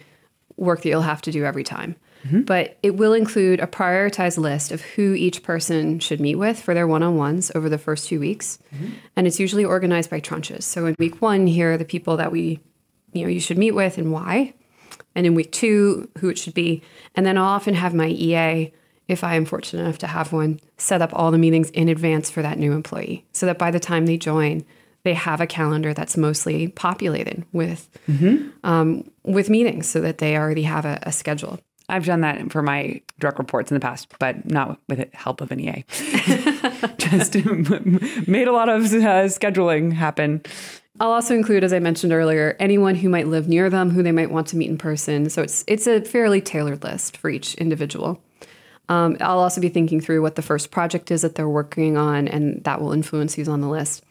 work 0.57 0.83
that 0.83 0.89
you'll 0.89 1.03
have 1.03 1.23
to 1.23 1.33
do 1.33 1.45
every 1.45 1.65
time. 1.65 1.97
Mm-hmm. 2.27 2.43
But 2.43 2.79
it 2.83 2.97
will 2.97 3.13
include 3.13 3.61
a 3.61 3.67
prioritized 3.67 4.39
list 4.39 4.73
of 4.73 4.83
who 4.83 5.15
each 5.15 5.43
person 5.43 5.99
should 6.01 6.21
meet 6.21 6.37
with 6.37 6.61
for 6.61 6.75
their 6.75 6.87
one 6.87 7.03
on 7.03 7.17
ones 7.17 7.51
over 7.55 7.69
the 7.69 7.79
first 7.79 8.09
two 8.09 8.21
weeks. 8.21 8.59
Mm-hmm. 8.75 8.93
And 9.17 9.27
it's 9.27 9.41
usually 9.41 9.65
organized 9.65 10.11
by 10.11 10.21
tranches. 10.21 10.63
So 10.63 10.87
in 10.87 10.97
week 10.99 11.23
one, 11.23 11.47
here 11.47 11.73
are 11.73 11.79
the 11.79 11.85
people 11.85 12.17
that 12.19 12.33
we, 12.33 12.61
you 13.13 13.23
know, 13.23 13.29
you 13.29 13.41
should 13.41 13.59
meet 13.59 13.73
with 13.73 13.99
and 13.99 14.13
why. 14.13 14.55
And 15.15 15.27
in 15.27 15.35
week 15.35 15.53
two, 15.53 16.09
who 16.19 16.29
it 16.29 16.39
should 16.39 16.55
be. 16.55 16.83
And 17.15 17.27
then 17.27 17.37
I'll 17.37 17.45
often 17.45 17.75
have 17.75 17.95
my 17.95 18.09
EA, 18.09 18.73
if 19.09 19.25
I 19.25 19.35
am 19.35 19.45
fortunate 19.45 19.83
enough 19.83 19.99
to 19.99 20.07
have 20.07 20.33
one, 20.33 20.61
set 20.77 21.03
up 21.03 21.11
all 21.13 21.31
the 21.31 21.39
meetings 21.39 21.71
in 21.71 21.89
advance 21.89 22.31
for 22.31 22.43
that 22.43 22.59
new 22.59 22.73
employee 22.73 23.27
so 23.33 23.47
that 23.47 23.59
by 23.59 23.71
the 23.71 23.81
time 23.81 24.07
they 24.07 24.17
join, 24.17 24.65
they 25.03 25.15
have 25.15 25.41
a 25.41 25.47
calendar 25.47 25.95
that's 25.95 26.17
mostly 26.17 26.69
populated 26.69 27.45
with 27.53 27.89
mm-hmm. 28.07 28.49
um, 28.65 29.11
with 29.25 29.49
meetings 29.49 29.89
so 29.89 30.01
that 30.01 30.19
they 30.19 30.37
already 30.37 30.63
have 30.63 30.85
a, 30.85 30.99
a 31.03 31.13
schedule. 31.13 31.59
I've 31.91 32.07
done 32.07 32.21
that 32.23 32.51
for 32.51 32.63
my 32.63 33.01
direct 33.19 33.39
reports 33.39 33.71
in 33.71 33.75
the 33.75 33.81
past, 33.81 34.15
but 34.19 34.51
not 34.51 34.81
with 34.89 34.99
the 34.99 35.09
help 35.13 35.41
of 35.41 35.51
an 35.51 35.61
EA. 35.61 35.85
Just 36.99 37.35
made 38.27 38.49
a 38.49 38.53
lot 38.53 38.69
of 38.69 38.85
uh, 38.85 39.27
scheduling 39.29 39.93
happen. 39.93 40.43
I'll 40.99 41.13
also 41.13 41.35
include, 41.35 41.65
as 41.65 41.73
I 41.73 41.79
mentioned 41.79 42.13
earlier, 42.13 42.57
anyone 42.61 42.95
who 42.95 43.09
might 43.09 43.27
live 43.27 43.49
near 43.49 43.71
them, 43.71 43.91
who 43.91 44.03
they 44.03 44.13
might 44.13 44.31
want 44.31 44.49
to 44.49 44.57
meet 44.57 44.69
in 44.69 44.79
person. 44.79 45.31
So 45.31 45.43
it's 45.43 45.65
it's 45.67 45.87
a 45.87 46.03
fairly 46.03 46.41
tailored 46.41 46.83
list 46.83 47.17
for 47.17 47.31
each 47.31 47.55
individual. 47.55 48.23
Um, 48.91 49.17
I'll 49.21 49.39
also 49.39 49.61
be 49.61 49.69
thinking 49.69 50.01
through 50.01 50.21
what 50.21 50.35
the 50.35 50.43
first 50.43 50.71
project 50.71 51.11
is 51.11 51.23
that 51.23 51.37
they're 51.37 51.49
working 51.49 51.97
on, 51.97 52.29
and 52.29 52.63
that 52.65 52.81
will 52.81 52.93
influence 52.93 53.35
who's 53.35 53.49
on 53.49 53.61
the 53.61 53.69
list. 53.69 54.05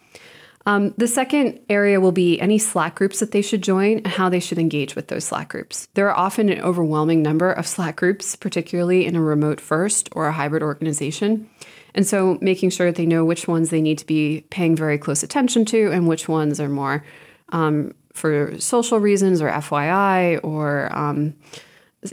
Um, 0.69 0.93
the 0.97 1.07
second 1.07 1.59
area 1.67 1.99
will 1.99 2.11
be 2.11 2.39
any 2.39 2.59
Slack 2.59 2.93
groups 2.93 3.21
that 3.21 3.31
they 3.31 3.41
should 3.41 3.63
join 3.63 3.97
and 3.97 4.07
how 4.07 4.29
they 4.29 4.39
should 4.39 4.59
engage 4.59 4.95
with 4.95 5.07
those 5.07 5.25
Slack 5.25 5.49
groups. 5.49 5.87
There 5.95 6.07
are 6.07 6.15
often 6.15 6.47
an 6.47 6.61
overwhelming 6.61 7.23
number 7.23 7.51
of 7.51 7.65
Slack 7.65 7.95
groups, 7.95 8.35
particularly 8.35 9.07
in 9.07 9.15
a 9.15 9.21
remote 9.21 9.59
first 9.59 10.09
or 10.11 10.27
a 10.27 10.31
hybrid 10.31 10.61
organization. 10.61 11.49
And 11.95 12.05
so 12.05 12.37
making 12.39 12.69
sure 12.69 12.85
that 12.85 12.97
they 12.97 13.07
know 13.07 13.25
which 13.25 13.47
ones 13.47 13.71
they 13.71 13.81
need 13.81 13.97
to 13.97 14.05
be 14.05 14.45
paying 14.51 14.75
very 14.75 14.99
close 14.99 15.23
attention 15.23 15.65
to 15.65 15.91
and 15.91 16.07
which 16.07 16.29
ones 16.29 16.59
are 16.59 16.69
more 16.69 17.03
um, 17.51 17.95
for 18.13 18.53
social 18.59 18.99
reasons 18.99 19.41
or 19.41 19.49
FYI 19.49 20.39
or 20.43 20.95
um, 20.95 21.33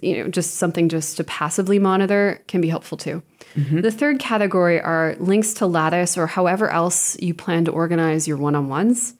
you 0.02 0.16
know 0.16 0.28
just 0.28 0.54
something 0.54 0.88
just 0.88 1.16
to 1.16 1.24
passively 1.24 1.78
monitor 1.78 2.42
can 2.48 2.60
be 2.60 2.68
helpful 2.68 2.98
too. 2.98 3.22
Mm-hmm. 3.54 3.80
The 3.80 3.90
third 3.90 4.18
category 4.18 4.80
are 4.80 5.16
links 5.18 5.54
to 5.54 5.66
Lattice 5.66 6.18
or 6.18 6.26
however 6.26 6.68
else 6.70 7.20
you 7.20 7.34
plan 7.34 7.64
to 7.66 7.70
organize 7.70 8.26
your 8.26 8.36
one 8.36 8.54
on 8.54 8.68
ones. 8.68 9.14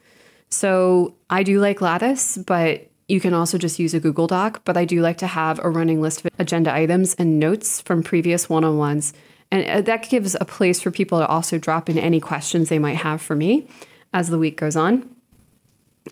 So 0.48 1.14
I 1.30 1.42
do 1.42 1.60
like 1.60 1.80
Lattice, 1.80 2.38
but 2.38 2.90
you 3.08 3.20
can 3.20 3.34
also 3.34 3.58
just 3.58 3.78
use 3.78 3.94
a 3.94 4.00
Google 4.00 4.26
Doc. 4.26 4.62
But 4.64 4.76
I 4.76 4.84
do 4.84 5.00
like 5.00 5.18
to 5.18 5.26
have 5.26 5.60
a 5.62 5.70
running 5.70 6.00
list 6.00 6.24
of 6.24 6.30
agenda 6.38 6.74
items 6.74 7.14
and 7.14 7.38
notes 7.38 7.80
from 7.80 8.02
previous 8.02 8.48
one 8.48 8.64
on 8.64 8.76
ones. 8.76 9.12
And 9.50 9.68
uh, 9.68 9.80
that 9.82 10.08
gives 10.08 10.36
a 10.40 10.44
place 10.44 10.80
for 10.80 10.90
people 10.90 11.20
to 11.20 11.26
also 11.26 11.58
drop 11.58 11.88
in 11.88 11.98
any 11.98 12.20
questions 12.20 12.68
they 12.68 12.80
might 12.80 12.96
have 12.96 13.22
for 13.22 13.36
me 13.36 13.68
as 14.12 14.28
the 14.28 14.38
week 14.38 14.56
goes 14.56 14.76
on. 14.76 15.08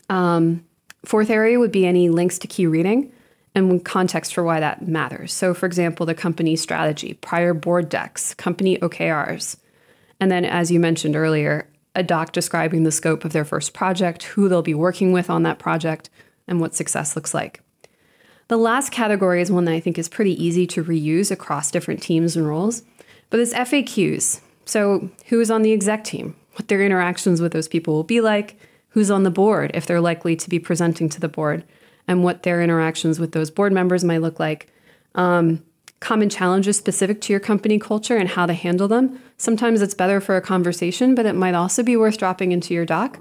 Um, 0.08 0.64
fourth 1.04 1.30
area 1.30 1.58
would 1.58 1.72
be 1.72 1.86
any 1.86 2.08
links 2.08 2.38
to 2.40 2.46
key 2.46 2.66
reading 2.66 3.12
and 3.54 3.84
context 3.84 4.34
for 4.34 4.42
why 4.42 4.60
that 4.60 4.86
matters. 4.86 5.32
So, 5.32 5.54
for 5.54 5.66
example, 5.66 6.06
the 6.06 6.14
company 6.14 6.56
strategy, 6.56 7.14
prior 7.14 7.54
board 7.54 7.88
decks, 7.88 8.34
company 8.34 8.78
OKRs. 8.78 9.56
And 10.20 10.30
then, 10.30 10.44
as 10.44 10.70
you 10.70 10.80
mentioned 10.80 11.16
earlier, 11.16 11.68
a 11.94 12.02
doc 12.02 12.32
describing 12.32 12.82
the 12.82 12.90
scope 12.90 13.24
of 13.24 13.32
their 13.32 13.44
first 13.44 13.72
project, 13.72 14.24
who 14.24 14.48
they'll 14.48 14.62
be 14.62 14.74
working 14.74 15.12
with 15.12 15.30
on 15.30 15.44
that 15.44 15.58
project, 15.58 16.10
and 16.48 16.60
what 16.60 16.74
success 16.74 17.14
looks 17.14 17.32
like. 17.32 17.60
The 18.48 18.56
last 18.56 18.90
category 18.90 19.40
is 19.40 19.50
one 19.50 19.64
that 19.64 19.74
I 19.74 19.80
think 19.80 19.98
is 19.98 20.08
pretty 20.08 20.42
easy 20.42 20.66
to 20.68 20.84
reuse 20.84 21.30
across 21.30 21.70
different 21.70 22.02
teams 22.02 22.36
and 22.36 22.46
roles, 22.46 22.82
but 23.30 23.40
it's 23.40 23.54
FAQs. 23.54 24.40
So, 24.66 25.10
who 25.26 25.40
is 25.40 25.50
on 25.50 25.62
the 25.62 25.72
exec 25.72 26.04
team? 26.04 26.36
What 26.54 26.68
their 26.68 26.82
interactions 26.82 27.40
with 27.40 27.52
those 27.52 27.68
people 27.68 27.94
will 27.94 28.04
be 28.04 28.20
like? 28.20 28.58
Who's 28.90 29.10
on 29.10 29.22
the 29.22 29.30
board 29.30 29.70
if 29.74 29.86
they're 29.86 30.00
likely 30.00 30.36
to 30.36 30.48
be 30.48 30.58
presenting 30.58 31.08
to 31.10 31.20
the 31.20 31.28
board? 31.28 31.64
And 32.06 32.22
what 32.22 32.42
their 32.42 32.62
interactions 32.62 33.18
with 33.18 33.32
those 33.32 33.50
board 33.50 33.72
members 33.72 34.04
might 34.04 34.20
look 34.22 34.38
like. 34.38 34.68
Um, 35.14 35.62
common 36.00 36.28
challenges 36.28 36.76
specific 36.76 37.20
to 37.22 37.32
your 37.32 37.40
company 37.40 37.78
culture 37.78 38.16
and 38.16 38.28
how 38.28 38.44
to 38.46 38.52
handle 38.52 38.88
them. 38.88 39.18
Sometimes 39.38 39.80
it's 39.80 39.94
better 39.94 40.20
for 40.20 40.36
a 40.36 40.40
conversation, 40.40 41.14
but 41.14 41.24
it 41.24 41.34
might 41.34 41.54
also 41.54 41.82
be 41.82 41.96
worth 41.96 42.18
dropping 42.18 42.52
into 42.52 42.74
your 42.74 42.84
doc. 42.84 43.18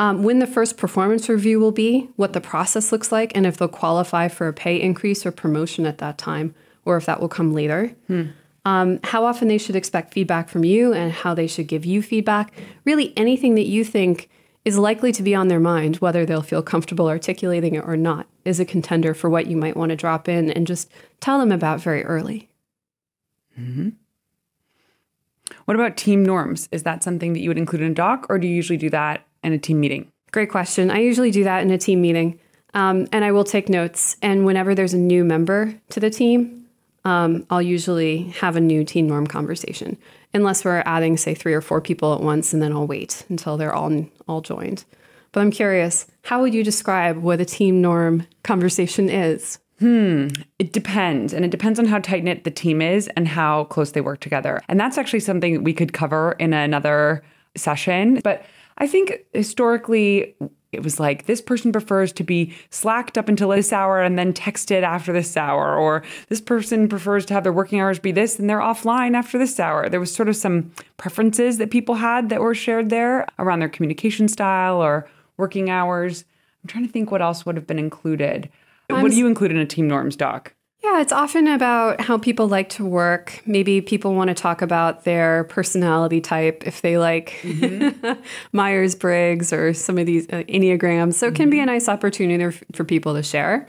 Um, 0.00 0.22
when 0.22 0.38
the 0.38 0.46
first 0.46 0.76
performance 0.76 1.28
review 1.28 1.60
will 1.60 1.72
be, 1.72 2.08
what 2.16 2.32
the 2.32 2.40
process 2.40 2.90
looks 2.90 3.12
like, 3.12 3.32
and 3.36 3.46
if 3.46 3.58
they'll 3.58 3.68
qualify 3.68 4.28
for 4.28 4.48
a 4.48 4.52
pay 4.52 4.80
increase 4.80 5.26
or 5.26 5.30
promotion 5.30 5.86
at 5.86 5.98
that 5.98 6.16
time, 6.16 6.54
or 6.84 6.96
if 6.96 7.06
that 7.06 7.20
will 7.20 7.28
come 7.28 7.52
later. 7.52 7.94
Hmm. 8.06 8.22
Um, 8.64 9.00
how 9.04 9.24
often 9.24 9.48
they 9.48 9.58
should 9.58 9.76
expect 9.76 10.12
feedback 10.12 10.48
from 10.48 10.64
you 10.64 10.92
and 10.92 11.12
how 11.12 11.34
they 11.34 11.46
should 11.46 11.66
give 11.66 11.84
you 11.84 12.02
feedback. 12.02 12.52
Really, 12.84 13.12
anything 13.16 13.54
that 13.54 13.66
you 13.66 13.84
think 13.84 14.28
is 14.64 14.76
likely 14.76 15.12
to 15.12 15.22
be 15.22 15.34
on 15.34 15.48
their 15.48 15.60
mind, 15.60 15.96
whether 15.96 16.26
they'll 16.26 16.42
feel 16.42 16.62
comfortable 16.62 17.08
articulating 17.08 17.74
it 17.74 17.84
or 17.84 17.96
not, 17.96 18.26
is 18.44 18.60
a 18.60 18.64
contender 18.64 19.14
for 19.14 19.30
what 19.30 19.46
you 19.46 19.56
might 19.56 19.76
want 19.76 19.90
to 19.90 19.96
drop 19.96 20.28
in 20.28 20.50
and 20.50 20.66
just 20.66 20.90
tell 21.20 21.38
them 21.38 21.50
about 21.50 21.80
very 21.80 22.04
early. 22.04 22.48
Mm-hmm. 23.58 23.90
What 25.64 25.74
about 25.74 25.96
team 25.96 26.24
norms? 26.24 26.68
Is 26.72 26.82
that 26.82 27.02
something 27.02 27.32
that 27.32 27.40
you 27.40 27.48
would 27.48 27.58
include 27.58 27.82
in 27.82 27.92
a 27.92 27.94
doc, 27.94 28.26
or 28.28 28.38
do 28.38 28.46
you 28.46 28.54
usually 28.54 28.76
do 28.76 28.90
that 28.90 29.26
in 29.42 29.52
a 29.52 29.58
team 29.58 29.80
meeting? 29.80 30.10
Great 30.30 30.50
question. 30.50 30.90
I 30.90 31.00
usually 31.00 31.30
do 31.30 31.44
that 31.44 31.62
in 31.62 31.70
a 31.70 31.78
team 31.78 32.00
meeting, 32.00 32.38
um, 32.74 33.08
and 33.12 33.24
I 33.24 33.32
will 33.32 33.44
take 33.44 33.68
notes. 33.68 34.16
And 34.22 34.44
whenever 34.44 34.74
there's 34.74 34.94
a 34.94 34.98
new 34.98 35.24
member 35.24 35.74
to 35.90 36.00
the 36.00 36.10
team, 36.10 36.66
um, 37.04 37.46
I'll 37.50 37.62
usually 37.62 38.24
have 38.40 38.56
a 38.56 38.60
new 38.60 38.84
team 38.84 39.08
norm 39.08 39.26
conversation 39.26 39.96
unless 40.32 40.64
we're 40.64 40.82
adding, 40.86 41.16
say, 41.16 41.34
three 41.34 41.54
or 41.54 41.60
four 41.60 41.80
people 41.80 42.14
at 42.14 42.20
once, 42.20 42.52
and 42.52 42.62
then 42.62 42.72
I'll 42.72 42.86
wait 42.86 43.24
until 43.28 43.56
they're 43.56 43.74
all 43.74 44.06
all 44.28 44.40
joined. 44.40 44.84
But 45.32 45.40
I'm 45.40 45.50
curious, 45.50 46.06
how 46.22 46.40
would 46.40 46.54
you 46.54 46.64
describe 46.64 47.18
what 47.18 47.40
a 47.40 47.44
team 47.44 47.80
norm 47.80 48.26
conversation 48.42 49.08
is? 49.08 49.58
Hmm. 49.78 50.28
It 50.58 50.72
depends. 50.72 51.32
And 51.32 51.44
it 51.44 51.50
depends 51.50 51.78
on 51.78 51.86
how 51.86 52.00
tight 52.00 52.22
knit 52.24 52.44
the 52.44 52.50
team 52.50 52.82
is 52.82 53.08
and 53.16 53.26
how 53.26 53.64
close 53.64 53.92
they 53.92 54.02
work 54.02 54.20
together. 54.20 54.60
And 54.68 54.78
that's 54.78 54.98
actually 54.98 55.20
something 55.20 55.64
we 55.64 55.72
could 55.72 55.92
cover 55.92 56.36
in 56.38 56.52
another 56.52 57.22
session. 57.56 58.20
But 58.22 58.44
I 58.78 58.86
think 58.86 59.20
historically, 59.32 60.36
it 60.72 60.84
was 60.84 61.00
like 61.00 61.26
this 61.26 61.40
person 61.40 61.72
prefers 61.72 62.12
to 62.12 62.24
be 62.24 62.54
slacked 62.70 63.18
up 63.18 63.28
until 63.28 63.48
this 63.48 63.72
hour 63.72 64.00
and 64.00 64.18
then 64.18 64.32
texted 64.32 64.82
after 64.82 65.12
this 65.12 65.36
hour 65.36 65.76
or 65.76 66.04
this 66.28 66.40
person 66.40 66.88
prefers 66.88 67.26
to 67.26 67.34
have 67.34 67.42
their 67.42 67.52
working 67.52 67.80
hours 67.80 67.98
be 67.98 68.12
this 68.12 68.38
and 68.38 68.48
they're 68.48 68.60
offline 68.60 69.14
after 69.14 69.36
this 69.36 69.58
hour. 69.58 69.88
There 69.88 70.00
was 70.00 70.14
sort 70.14 70.28
of 70.28 70.36
some 70.36 70.70
preferences 70.96 71.58
that 71.58 71.70
people 71.70 71.96
had 71.96 72.28
that 72.28 72.40
were 72.40 72.54
shared 72.54 72.90
there 72.90 73.26
around 73.38 73.58
their 73.58 73.68
communication 73.68 74.28
style 74.28 74.80
or 74.80 75.08
working 75.36 75.70
hours. 75.70 76.24
I'm 76.62 76.68
trying 76.68 76.86
to 76.86 76.92
think 76.92 77.10
what 77.10 77.22
else 77.22 77.44
would 77.44 77.56
have 77.56 77.66
been 77.66 77.78
included. 77.78 78.48
I'm 78.88 79.02
what 79.02 79.10
do 79.10 79.16
you 79.16 79.26
include 79.26 79.50
in 79.50 79.56
a 79.56 79.66
team 79.66 79.88
norms 79.88 80.14
doc 80.14 80.54
Yeah, 80.82 81.02
it's 81.02 81.12
often 81.12 81.46
about 81.46 82.00
how 82.00 82.16
people 82.16 82.48
like 82.48 82.70
to 82.70 82.86
work. 82.86 83.42
Maybe 83.44 83.82
people 83.82 84.14
want 84.14 84.28
to 84.28 84.34
talk 84.34 84.62
about 84.62 85.04
their 85.04 85.44
personality 85.44 86.22
type, 86.22 86.66
if 86.66 86.80
they 86.80 86.96
like 86.96 87.38
mm-hmm. 87.42 88.20
Myers 88.52 88.94
Briggs 88.94 89.52
or 89.52 89.74
some 89.74 89.98
of 89.98 90.06
these 90.06 90.26
uh, 90.30 90.42
Enneagrams. 90.48 91.14
So 91.14 91.26
it 91.26 91.34
can 91.34 91.44
mm-hmm. 91.44 91.50
be 91.50 91.60
a 91.60 91.66
nice 91.66 91.86
opportunity 91.86 92.58
for 92.72 92.84
people 92.84 93.14
to 93.14 93.22
share. 93.22 93.66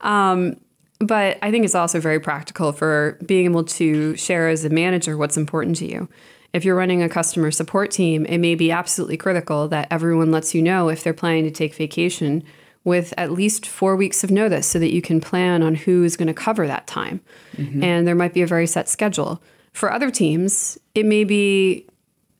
Um, 0.00 0.56
but 0.98 1.38
I 1.40 1.52
think 1.52 1.64
it's 1.64 1.74
also 1.74 2.00
very 2.00 2.18
practical 2.18 2.72
for 2.72 3.16
being 3.24 3.44
able 3.44 3.64
to 3.64 4.16
share 4.16 4.48
as 4.48 4.64
a 4.64 4.70
manager 4.70 5.16
what's 5.16 5.36
important 5.36 5.76
to 5.76 5.86
you. 5.86 6.08
If 6.52 6.64
you're 6.64 6.76
running 6.76 7.02
a 7.02 7.08
customer 7.08 7.52
support 7.52 7.90
team, 7.90 8.26
it 8.26 8.38
may 8.38 8.56
be 8.56 8.72
absolutely 8.72 9.16
critical 9.16 9.68
that 9.68 9.86
everyone 9.90 10.32
lets 10.32 10.54
you 10.54 10.62
know 10.62 10.88
if 10.88 11.04
they're 11.04 11.12
planning 11.12 11.44
to 11.44 11.50
take 11.50 11.74
vacation 11.74 12.42
with 12.84 13.14
at 13.16 13.32
least 13.32 13.66
four 13.66 13.96
weeks 13.96 14.22
of 14.22 14.30
notice 14.30 14.66
so 14.66 14.78
that 14.78 14.92
you 14.92 15.00
can 15.00 15.20
plan 15.20 15.62
on 15.62 15.74
who's 15.74 16.16
going 16.16 16.28
to 16.28 16.34
cover 16.34 16.66
that 16.66 16.86
time. 16.86 17.20
Mm-hmm. 17.56 17.82
And 17.82 18.06
there 18.06 18.14
might 18.14 18.34
be 18.34 18.42
a 18.42 18.46
very 18.46 18.66
set 18.66 18.88
schedule. 18.88 19.42
For 19.72 19.90
other 19.90 20.10
teams, 20.10 20.78
it 20.94 21.06
may 21.06 21.24
be 21.24 21.86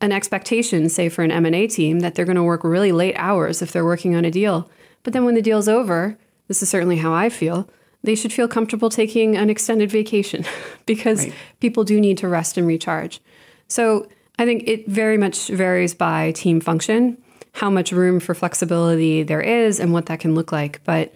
an 0.01 0.11
expectation, 0.11 0.87
say 0.87 1.09
for 1.09 1.23
an 1.23 1.31
M&A 1.31 1.67
team, 1.67 2.01
that 2.01 2.15
they're 2.15 2.25
going 2.25 2.35
to 2.35 2.43
work 2.43 2.63
really 2.63 2.91
late 2.91 3.15
hours 3.17 3.61
if 3.61 3.71
they're 3.71 3.83
working 3.83 4.15
on 4.15 4.23
a 4.23 4.31
deal. 4.31 4.69
But 5.03 5.13
then 5.13 5.25
when 5.25 5.35
the 5.35 5.41
deal's 5.41 5.67
over, 5.67 6.17
this 6.47 6.61
is 6.61 6.69
certainly 6.69 6.97
how 6.97 7.13
I 7.13 7.29
feel, 7.29 7.67
they 8.03 8.15
should 8.15 8.31
feel 8.31 8.47
comfortable 8.47 8.89
taking 8.89 9.35
an 9.35 9.49
extended 9.49 9.89
vacation 9.89 10.45
because 10.85 11.25
right. 11.25 11.33
people 11.59 11.83
do 11.83 11.99
need 11.99 12.19
to 12.19 12.27
rest 12.27 12.57
and 12.57 12.67
recharge. 12.67 13.19
So 13.67 14.07
I 14.37 14.45
think 14.45 14.67
it 14.67 14.87
very 14.87 15.17
much 15.17 15.47
varies 15.47 15.95
by 15.95 16.31
team 16.31 16.59
function, 16.59 17.17
how 17.55 17.69
much 17.69 17.91
room 17.91 18.19
for 18.19 18.35
flexibility 18.35 19.23
there 19.23 19.41
is, 19.41 19.79
and 19.79 19.93
what 19.93 20.05
that 20.07 20.19
can 20.19 20.35
look 20.35 20.51
like. 20.51 20.83
But 20.83 21.13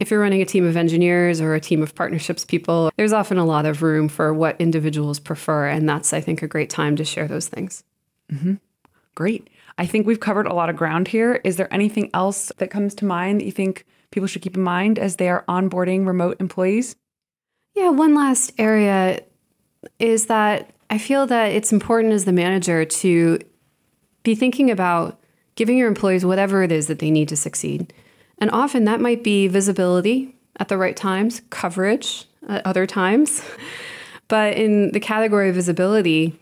if 0.00 0.10
you're 0.10 0.20
running 0.20 0.42
a 0.42 0.44
team 0.44 0.66
of 0.66 0.76
engineers 0.76 1.40
or 1.40 1.54
a 1.54 1.60
team 1.60 1.82
of 1.82 1.94
partnerships 1.94 2.44
people, 2.44 2.90
there's 2.96 3.12
often 3.12 3.38
a 3.38 3.46
lot 3.46 3.64
of 3.64 3.82
room 3.82 4.08
for 4.08 4.34
what 4.34 4.60
individuals 4.60 5.20
prefer. 5.20 5.68
And 5.68 5.88
that's, 5.88 6.12
I 6.12 6.20
think, 6.20 6.42
a 6.42 6.48
great 6.48 6.68
time 6.68 6.96
to 6.96 7.04
share 7.04 7.28
those 7.28 7.48
things. 7.48 7.84
Mm-hmm. 8.30 8.54
Great. 9.14 9.48
I 9.78 9.86
think 9.86 10.06
we've 10.06 10.20
covered 10.20 10.46
a 10.46 10.54
lot 10.54 10.68
of 10.68 10.76
ground 10.76 11.08
here. 11.08 11.40
Is 11.44 11.56
there 11.56 11.72
anything 11.72 12.10
else 12.12 12.50
that 12.58 12.70
comes 12.70 12.94
to 12.96 13.04
mind 13.04 13.40
that 13.40 13.44
you 13.44 13.52
think 13.52 13.86
people 14.10 14.26
should 14.26 14.42
keep 14.42 14.56
in 14.56 14.62
mind 14.62 14.98
as 14.98 15.16
they 15.16 15.28
are 15.28 15.44
onboarding 15.48 16.06
remote 16.06 16.36
employees? 16.40 16.96
Yeah, 17.74 17.90
one 17.90 18.14
last 18.14 18.52
area 18.58 19.20
is 19.98 20.26
that 20.26 20.70
I 20.90 20.98
feel 20.98 21.26
that 21.26 21.52
it's 21.52 21.72
important 21.72 22.12
as 22.12 22.24
the 22.24 22.32
manager 22.32 22.84
to 22.84 23.38
be 24.22 24.34
thinking 24.34 24.70
about 24.70 25.20
giving 25.56 25.76
your 25.76 25.88
employees 25.88 26.24
whatever 26.24 26.62
it 26.62 26.70
is 26.70 26.86
that 26.86 27.00
they 27.00 27.10
need 27.10 27.28
to 27.28 27.36
succeed. 27.36 27.92
And 28.38 28.50
often 28.50 28.84
that 28.84 29.00
might 29.00 29.24
be 29.24 29.48
visibility 29.48 30.36
at 30.58 30.68
the 30.68 30.78
right 30.78 30.96
times, 30.96 31.42
coverage 31.50 32.26
at 32.48 32.64
other 32.64 32.86
times. 32.86 33.42
But 34.28 34.56
in 34.56 34.90
the 34.92 35.00
category 35.00 35.48
of 35.48 35.54
visibility, 35.54 36.38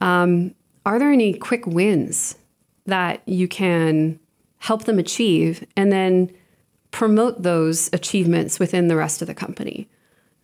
um, 0.00 0.54
are 0.86 0.98
there 0.98 1.10
any 1.10 1.34
quick 1.34 1.66
wins 1.66 2.36
that 2.86 3.22
you 3.26 3.48
can 3.48 4.18
help 4.58 4.84
them 4.84 4.98
achieve 4.98 5.66
and 5.76 5.92
then 5.92 6.30
promote 6.90 7.42
those 7.42 7.90
achievements 7.92 8.58
within 8.58 8.88
the 8.88 8.96
rest 8.96 9.20
of 9.20 9.28
the 9.28 9.34
company? 9.34 9.88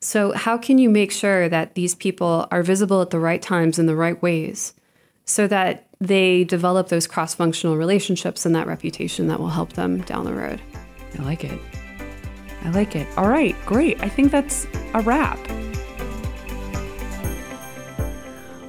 So, 0.00 0.32
how 0.32 0.56
can 0.56 0.78
you 0.78 0.88
make 0.88 1.12
sure 1.12 1.48
that 1.48 1.74
these 1.74 1.94
people 1.94 2.48
are 2.50 2.62
visible 2.62 3.02
at 3.02 3.10
the 3.10 3.18
right 3.18 3.42
times 3.42 3.78
in 3.78 3.86
the 3.86 3.96
right 3.96 4.20
ways 4.22 4.74
so 5.26 5.46
that 5.46 5.89
they 6.00 6.44
develop 6.44 6.88
those 6.88 7.06
cross 7.06 7.34
functional 7.34 7.76
relationships 7.76 8.46
and 8.46 8.54
that 8.54 8.66
reputation 8.66 9.26
that 9.28 9.38
will 9.38 9.48
help 9.48 9.74
them 9.74 10.00
down 10.02 10.24
the 10.24 10.34
road? 10.34 10.60
I 11.18 11.22
like 11.22 11.44
it. 11.44 11.58
I 12.64 12.70
like 12.70 12.96
it. 12.96 13.06
All 13.16 13.28
right, 13.28 13.54
great. 13.66 14.02
I 14.02 14.08
think 14.08 14.32
that's 14.32 14.66
a 14.94 15.02
wrap. 15.02 15.38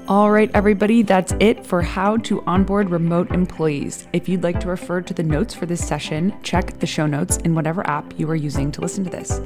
All 0.07 0.31
right, 0.31 0.51
everybody, 0.53 1.03
that's 1.03 1.33
it 1.39 1.65
for 1.65 1.81
how 1.81 2.17
to 2.17 2.43
onboard 2.45 2.89
remote 2.89 3.31
employees. 3.31 4.09
If 4.11 4.27
you'd 4.27 4.43
like 4.43 4.59
to 4.59 4.67
refer 4.67 5.00
to 5.00 5.13
the 5.13 5.23
notes 5.23 5.53
for 5.53 5.65
this 5.65 5.88
session, 5.88 6.33
check 6.43 6.77
the 6.79 6.85
show 6.85 7.07
notes 7.07 7.38
in 7.38 7.55
whatever 7.55 7.88
app 7.88 8.20
you 8.20 8.29
are 8.29 8.35
using 8.35 8.74
to 8.74 8.81
listen 8.81 9.05
to 9.05 9.09
this. 9.09 9.39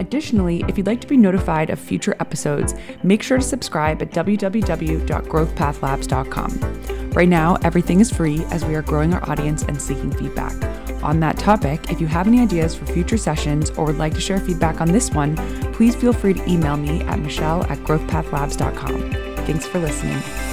Additionally, 0.00 0.64
if 0.66 0.76
you'd 0.76 0.88
like 0.88 1.00
to 1.02 1.06
be 1.06 1.16
notified 1.16 1.70
of 1.70 1.78
future 1.78 2.16
episodes, 2.18 2.74
make 3.04 3.22
sure 3.22 3.38
to 3.38 3.44
subscribe 3.44 4.02
at 4.02 4.10
www.growthpathlabs.com. 4.10 7.07
Right 7.18 7.28
now, 7.28 7.56
everything 7.62 7.98
is 7.98 8.12
free 8.12 8.44
as 8.52 8.64
we 8.64 8.76
are 8.76 8.82
growing 8.82 9.12
our 9.12 9.28
audience 9.28 9.64
and 9.64 9.82
seeking 9.82 10.12
feedback. 10.12 10.54
On 11.02 11.18
that 11.18 11.36
topic, 11.36 11.90
if 11.90 12.00
you 12.00 12.06
have 12.06 12.28
any 12.28 12.40
ideas 12.40 12.76
for 12.76 12.86
future 12.86 13.16
sessions 13.16 13.70
or 13.70 13.86
would 13.86 13.98
like 13.98 14.14
to 14.14 14.20
share 14.20 14.38
feedback 14.38 14.80
on 14.80 14.92
this 14.92 15.10
one, 15.10 15.34
please 15.72 15.96
feel 15.96 16.12
free 16.12 16.34
to 16.34 16.48
email 16.48 16.76
me 16.76 17.00
at 17.02 17.18
michelle 17.18 17.64
at 17.64 17.78
growthpathlabs.com. 17.78 19.10
Thanks 19.46 19.66
for 19.66 19.80
listening. 19.80 20.47